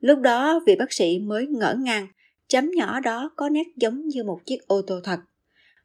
Lúc 0.00 0.20
đó 0.20 0.60
vị 0.66 0.76
bác 0.76 0.92
sĩ 0.92 1.18
mới 1.18 1.46
ngỡ 1.46 1.74
ngàng, 1.74 2.06
chấm 2.48 2.70
nhỏ 2.70 3.00
đó 3.00 3.30
có 3.36 3.48
nét 3.48 3.66
giống 3.76 4.08
như 4.08 4.24
một 4.24 4.40
chiếc 4.46 4.58
ô 4.66 4.82
tô 4.86 5.00
thật. 5.04 5.20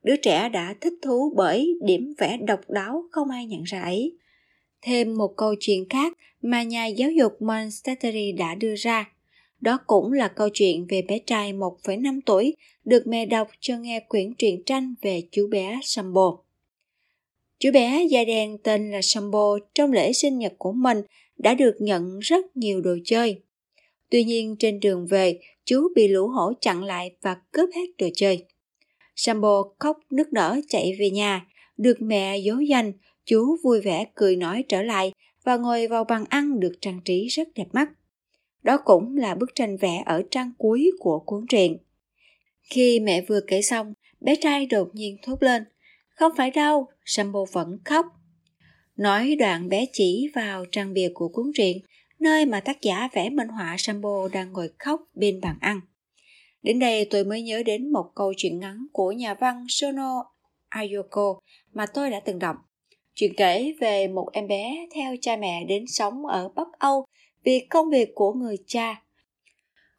Đứa 0.03 0.15
trẻ 0.15 0.49
đã 0.49 0.75
thích 0.81 0.93
thú 1.01 1.33
bởi 1.35 1.77
điểm 1.81 2.13
vẽ 2.17 2.37
độc 2.37 2.59
đáo 2.69 3.03
không 3.11 3.29
ai 3.29 3.45
nhận 3.45 3.63
ra 3.63 3.81
ấy. 3.81 4.17
Thêm 4.81 5.17
một 5.17 5.33
câu 5.37 5.55
chuyện 5.59 5.89
khác 5.89 6.17
mà 6.41 6.63
nhà 6.63 6.85
giáo 6.85 7.11
dục 7.11 7.41
Montessori 7.41 8.31
đã 8.31 8.55
đưa 8.55 8.75
ra. 8.75 9.11
Đó 9.61 9.77
cũng 9.87 10.13
là 10.13 10.27
câu 10.27 10.49
chuyện 10.53 10.85
về 10.89 11.01
bé 11.01 11.19
trai 11.19 11.53
1,5 11.53 12.19
tuổi 12.25 12.55
được 12.85 13.07
mẹ 13.07 13.25
đọc 13.25 13.47
cho 13.59 13.77
nghe 13.77 13.99
quyển 13.99 14.33
truyện 14.33 14.63
tranh 14.65 14.95
về 15.01 15.23
chú 15.31 15.47
bé 15.47 15.79
Sambo. 15.83 16.37
Chú 17.59 17.71
bé 17.71 18.03
da 18.09 18.23
đen 18.23 18.57
tên 18.63 18.91
là 18.91 18.99
Sambo 19.01 19.57
trong 19.73 19.91
lễ 19.91 20.13
sinh 20.13 20.37
nhật 20.37 20.53
của 20.57 20.71
mình 20.71 21.01
đã 21.37 21.53
được 21.53 21.75
nhận 21.79 22.19
rất 22.19 22.57
nhiều 22.57 22.81
đồ 22.81 22.97
chơi. 23.05 23.41
Tuy 24.09 24.23
nhiên 24.23 24.55
trên 24.59 24.79
đường 24.79 25.07
về, 25.07 25.39
chú 25.69 25.87
bị 25.95 26.07
lũ 26.07 26.27
hổ 26.27 26.53
chặn 26.61 26.83
lại 26.83 27.15
và 27.21 27.35
cướp 27.51 27.69
hết 27.75 27.85
đồ 27.97 28.07
chơi. 28.13 28.45
Sambo 29.15 29.63
khóc 29.79 29.97
nức 30.11 30.33
nở 30.33 30.59
chạy 30.67 30.95
về 30.99 31.09
nhà, 31.09 31.45
được 31.77 32.01
mẹ 32.01 32.41
dỗ 32.41 32.59
dành, 32.59 32.93
chú 33.25 33.57
vui 33.63 33.81
vẻ 33.81 34.05
cười 34.15 34.35
nói 34.35 34.63
trở 34.69 34.81
lại 34.81 35.11
và 35.43 35.57
ngồi 35.57 35.87
vào 35.87 36.03
bàn 36.03 36.25
ăn 36.29 36.59
được 36.59 36.71
trang 36.81 36.99
trí 37.05 37.27
rất 37.27 37.47
đẹp 37.55 37.67
mắt. 37.73 37.89
Đó 38.63 38.77
cũng 38.85 39.17
là 39.17 39.35
bức 39.35 39.55
tranh 39.55 39.77
vẽ 39.77 40.03
ở 40.05 40.23
trang 40.31 40.51
cuối 40.57 40.91
của 40.99 41.19
cuốn 41.19 41.45
truyện. 41.49 41.77
Khi 42.61 42.99
mẹ 42.99 43.21
vừa 43.21 43.39
kể 43.47 43.61
xong, 43.61 43.93
bé 44.21 44.35
trai 44.35 44.65
đột 44.65 44.89
nhiên 44.93 45.17
thốt 45.23 45.43
lên– 45.43 45.63
không 46.19 46.31
phải 46.37 46.51
đâu, 46.51 46.87
Sambo 47.05 47.45
vẫn 47.51 47.77
khóc. 47.85 48.05
Nói 48.97 49.35
đoạn 49.39 49.69
bé 49.69 49.85
chỉ 49.93 50.29
vào 50.35 50.65
trang 50.71 50.93
bìa 50.93 51.09
của 51.13 51.27
cuốn 51.27 51.51
truyện, 51.55 51.77
nơi 52.19 52.45
mà 52.45 52.59
tác 52.59 52.81
giả 52.81 53.09
vẽ 53.13 53.29
minh 53.29 53.47
họa 53.47 53.75
Sambo 53.77 54.27
đang 54.33 54.51
ngồi 54.51 54.69
khóc 54.79 55.01
bên 55.13 55.41
bàn 55.41 55.57
ăn. 55.61 55.81
Đến 56.61 56.79
đây 56.79 57.07
tôi 57.09 57.23
mới 57.23 57.41
nhớ 57.41 57.63
đến 57.63 57.91
một 57.91 58.11
câu 58.15 58.33
chuyện 58.37 58.59
ngắn 58.59 58.85
của 58.93 59.11
nhà 59.11 59.33
văn 59.33 59.65
Sono 59.69 60.23
Ayoko 60.69 61.39
mà 61.73 61.85
tôi 61.85 62.09
đã 62.09 62.19
từng 62.19 62.39
đọc. 62.39 62.55
Chuyện 63.13 63.33
kể 63.37 63.73
về 63.81 64.07
một 64.07 64.29
em 64.33 64.47
bé 64.47 64.87
theo 64.95 65.15
cha 65.21 65.35
mẹ 65.35 65.65
đến 65.65 65.83
sống 65.87 66.25
ở 66.25 66.49
Bắc 66.55 66.67
Âu 66.79 67.05
vì 67.43 67.59
công 67.69 67.89
việc 67.89 68.09
của 68.15 68.33
người 68.33 68.55
cha. 68.67 69.01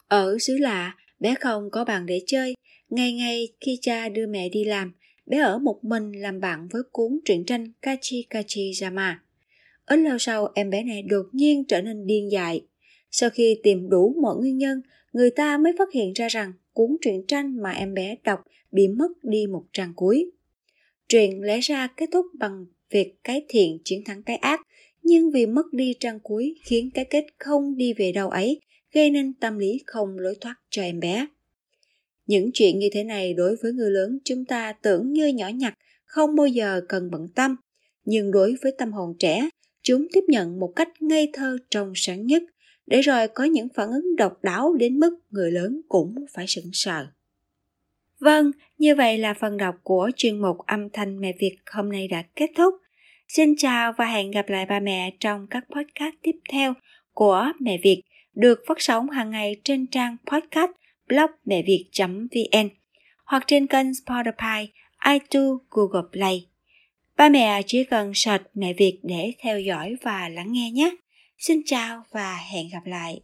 Ở 0.08 0.38
xứ 0.38 0.58
lạ, 0.58 0.96
bé 1.20 1.34
không 1.40 1.70
có 1.70 1.84
bạn 1.84 2.06
để 2.06 2.22
chơi. 2.26 2.54
Ngày 2.88 3.12
ngày 3.12 3.48
khi 3.60 3.78
cha 3.80 4.08
đưa 4.08 4.26
mẹ 4.26 4.48
đi 4.48 4.64
làm, 4.64 4.92
bé 5.26 5.38
ở 5.38 5.58
một 5.58 5.84
mình 5.84 6.12
làm 6.12 6.40
bạn 6.40 6.68
với 6.72 6.82
cuốn 6.92 7.18
truyện 7.24 7.44
tranh 7.44 7.72
Kachi 7.82 8.26
Kachi 8.30 8.72
Yama. 8.82 9.22
Ít 9.90 9.96
lâu 9.96 10.18
sau, 10.18 10.48
em 10.54 10.70
bé 10.70 10.82
này 10.82 11.02
đột 11.02 11.26
nhiên 11.32 11.64
trở 11.64 11.82
nên 11.82 12.06
điên 12.06 12.30
dại. 12.30 12.66
Sau 13.10 13.30
khi 13.30 13.60
tìm 13.62 13.88
đủ 13.88 14.14
mọi 14.22 14.36
nguyên 14.36 14.58
nhân, 14.58 14.80
người 15.12 15.30
ta 15.30 15.58
mới 15.58 15.72
phát 15.78 15.92
hiện 15.92 16.12
ra 16.12 16.28
rằng 16.28 16.52
cuốn 16.72 16.96
truyện 17.00 17.24
tranh 17.28 17.62
mà 17.62 17.70
em 17.70 17.94
bé 17.94 18.16
đọc 18.24 18.40
bị 18.72 18.88
mất 18.88 19.08
đi 19.22 19.46
một 19.46 19.64
trang 19.72 19.92
cuối. 19.96 20.30
Truyện 21.08 21.42
lẽ 21.42 21.60
ra 21.60 21.88
kết 21.96 22.08
thúc 22.12 22.26
bằng 22.38 22.66
việc 22.90 23.14
cái 23.24 23.44
thiện 23.48 23.78
chiến 23.84 24.04
thắng 24.04 24.22
cái 24.22 24.36
ác, 24.36 24.60
nhưng 25.02 25.30
vì 25.30 25.46
mất 25.46 25.72
đi 25.72 25.94
trang 26.00 26.20
cuối 26.20 26.54
khiến 26.64 26.90
cái 26.94 27.04
kết 27.04 27.24
không 27.38 27.76
đi 27.76 27.92
về 27.92 28.12
đâu 28.12 28.28
ấy, 28.30 28.60
gây 28.92 29.10
nên 29.10 29.34
tâm 29.34 29.58
lý 29.58 29.80
không 29.86 30.18
lối 30.18 30.34
thoát 30.40 30.54
cho 30.70 30.82
em 30.82 31.00
bé. 31.00 31.26
Những 32.26 32.50
chuyện 32.54 32.78
như 32.78 32.88
thế 32.92 33.04
này 33.04 33.34
đối 33.34 33.56
với 33.56 33.72
người 33.72 33.90
lớn 33.90 34.18
chúng 34.24 34.44
ta 34.44 34.72
tưởng 34.72 35.12
như 35.12 35.26
nhỏ 35.26 35.48
nhặt, 35.48 35.74
không 36.04 36.36
bao 36.36 36.46
giờ 36.46 36.80
cần 36.88 37.10
bận 37.10 37.28
tâm. 37.34 37.56
Nhưng 38.04 38.30
đối 38.30 38.54
với 38.62 38.72
tâm 38.78 38.92
hồn 38.92 39.14
trẻ, 39.18 39.48
chúng 39.90 40.06
tiếp 40.12 40.24
nhận 40.28 40.60
một 40.60 40.72
cách 40.76 41.02
ngây 41.02 41.30
thơ 41.32 41.58
trong 41.70 41.92
sáng 41.94 42.26
nhất, 42.26 42.42
để 42.86 43.00
rồi 43.00 43.28
có 43.28 43.44
những 43.44 43.68
phản 43.74 43.88
ứng 43.88 44.16
độc 44.16 44.38
đáo 44.42 44.74
đến 44.74 45.00
mức 45.00 45.18
người 45.30 45.50
lớn 45.52 45.80
cũng 45.88 46.14
phải 46.34 46.46
sững 46.46 46.70
sờ. 46.72 47.06
Vâng, 48.20 48.50
như 48.78 48.94
vậy 48.94 49.18
là 49.18 49.34
phần 49.34 49.56
đọc 49.56 49.74
của 49.82 50.10
chuyên 50.16 50.42
mục 50.42 50.58
âm 50.58 50.90
thanh 50.90 51.20
mẹ 51.20 51.32
Việt 51.40 51.56
hôm 51.72 51.92
nay 51.92 52.08
đã 52.08 52.22
kết 52.36 52.50
thúc. 52.56 52.74
Xin 53.28 53.54
chào 53.56 53.92
và 53.98 54.04
hẹn 54.04 54.30
gặp 54.30 54.48
lại 54.48 54.66
ba 54.66 54.80
mẹ 54.80 55.12
trong 55.20 55.46
các 55.46 55.64
podcast 55.70 56.14
tiếp 56.22 56.36
theo 56.52 56.74
của 57.12 57.52
Mẹ 57.60 57.78
Việt 57.82 58.02
được 58.34 58.58
phát 58.66 58.80
sóng 58.80 59.10
hàng 59.10 59.30
ngày 59.30 59.56
trên 59.64 59.86
trang 59.86 60.16
podcast 60.26 60.70
blog 61.08 61.30
mẹ 61.44 61.62
việt.vn 61.66 62.68
hoặc 63.24 63.44
trên 63.46 63.66
kênh 63.66 63.86
Spotify, 63.90 64.66
iTunes, 65.06 65.60
Google 65.70 66.08
Play. 66.12 66.49
Ba 67.20 67.28
mẹ 67.28 67.62
chỉ 67.66 67.84
cần 67.84 68.12
search 68.14 68.42
mẹ 68.54 68.72
Việt 68.72 68.98
để 69.02 69.32
theo 69.38 69.60
dõi 69.60 69.96
và 70.02 70.28
lắng 70.28 70.52
nghe 70.52 70.70
nhé. 70.70 70.90
Xin 71.38 71.62
chào 71.66 72.02
và 72.12 72.36
hẹn 72.36 72.68
gặp 72.72 72.86
lại. 72.86 73.20